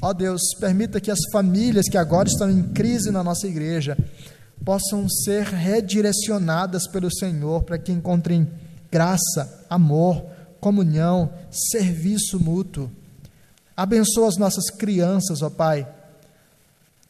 Ó 0.00 0.12
Deus, 0.12 0.42
permita 0.60 1.00
que 1.00 1.10
as 1.10 1.18
famílias 1.32 1.88
que 1.88 1.98
agora 1.98 2.28
estão 2.28 2.50
em 2.50 2.62
crise 2.72 3.10
na 3.10 3.24
nossa 3.24 3.46
igreja 3.46 3.96
possam 4.64 5.08
ser 5.08 5.44
redirecionadas 5.44 6.86
pelo 6.88 7.10
Senhor 7.10 7.62
para 7.62 7.78
que 7.78 7.92
encontrem 7.92 8.48
graça, 8.90 9.64
amor, 9.68 10.24
comunhão, 10.60 11.30
serviço 11.50 12.38
mútuo. 12.38 12.90
Abençoa 13.76 14.28
as 14.28 14.36
nossas 14.36 14.70
crianças, 14.70 15.42
ó 15.42 15.50
Pai, 15.50 15.86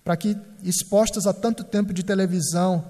para 0.05 0.17
que, 0.17 0.37
expostas 0.63 1.27
a 1.27 1.33
tanto 1.33 1.65
tempo 1.65 1.93
de 1.93 2.03
televisão, 2.03 2.85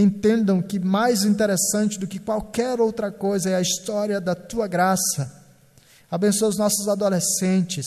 entendam 0.00 0.62
que 0.62 0.78
mais 0.78 1.24
interessante 1.24 1.98
do 1.98 2.06
que 2.06 2.18
qualquer 2.18 2.80
outra 2.80 3.10
coisa 3.10 3.50
é 3.50 3.54
a 3.54 3.60
história 3.60 4.20
da 4.20 4.34
tua 4.34 4.66
graça. 4.66 5.44
Abençoa 6.10 6.48
os 6.48 6.58
nossos 6.58 6.88
adolescentes, 6.88 7.86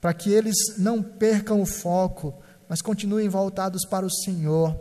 para 0.00 0.12
que 0.12 0.30
eles 0.30 0.56
não 0.78 1.02
percam 1.02 1.60
o 1.60 1.66
foco, 1.66 2.34
mas 2.68 2.82
continuem 2.82 3.28
voltados 3.28 3.86
para 3.86 4.04
o 4.04 4.10
Senhor. 4.10 4.76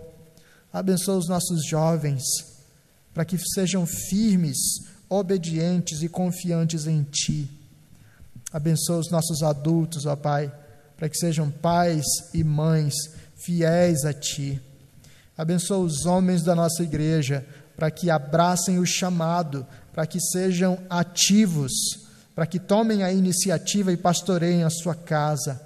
Abençoa 0.71 1.17
os 1.17 1.27
nossos 1.27 1.65
jovens, 1.65 2.23
para 3.13 3.25
que 3.25 3.37
sejam 3.37 3.85
firmes, 3.85 4.57
obedientes 5.09 6.01
e 6.01 6.09
confiantes 6.09 6.87
em 6.87 7.03
Ti. 7.03 7.49
Abençoa 8.51 8.97
os 8.97 9.09
nossos 9.09 9.41
adultos, 9.41 10.05
ó 10.05 10.15
Pai, 10.15 10.53
para 10.97 11.09
que 11.09 11.17
sejam 11.17 11.49
pais 11.49 12.05
e 12.33 12.43
mães 12.43 12.93
fiéis 13.35 14.05
a 14.05 14.13
Ti. 14.13 14.61
Abençoa 15.37 15.79
os 15.79 16.05
homens 16.05 16.43
da 16.43 16.53
nossa 16.53 16.83
igreja 16.83 17.45
para 17.75 17.89
que 17.89 18.09
abracem 18.09 18.79
o 18.79 18.85
chamado, 18.85 19.65
para 19.91 20.05
que 20.05 20.19
sejam 20.19 20.77
ativos, 20.89 21.71
para 22.35 22.45
que 22.45 22.59
tomem 22.59 23.03
a 23.03 23.11
iniciativa 23.11 23.91
e 23.91 23.97
pastoreiem 23.97 24.63
a 24.63 24.69
sua 24.69 24.95
casa. 24.95 25.59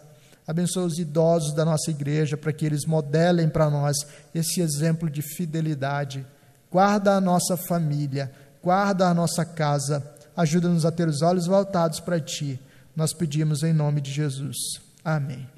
Abençoa 0.47 0.85
os 0.85 0.97
idosos 0.97 1.53
da 1.53 1.65
nossa 1.65 1.91
igreja 1.91 2.37
para 2.37 2.53
que 2.53 2.65
eles 2.65 2.85
modelem 2.85 3.49
para 3.49 3.69
nós 3.69 3.97
esse 4.33 4.61
exemplo 4.61 5.09
de 5.09 5.21
fidelidade. 5.21 6.25
Guarda 6.71 7.15
a 7.15 7.21
nossa 7.21 7.57
família, 7.57 8.31
guarda 8.63 9.07
a 9.07 9.13
nossa 9.13 9.43
casa, 9.43 10.05
ajuda-nos 10.35 10.85
a 10.85 10.91
ter 10.91 11.07
os 11.07 11.21
olhos 11.21 11.47
voltados 11.47 11.99
para 11.99 12.19
Ti. 12.19 12.59
Nós 12.95 13.13
pedimos 13.13 13.63
em 13.63 13.73
nome 13.73 13.99
de 13.99 14.11
Jesus. 14.11 14.57
Amém. 15.03 15.56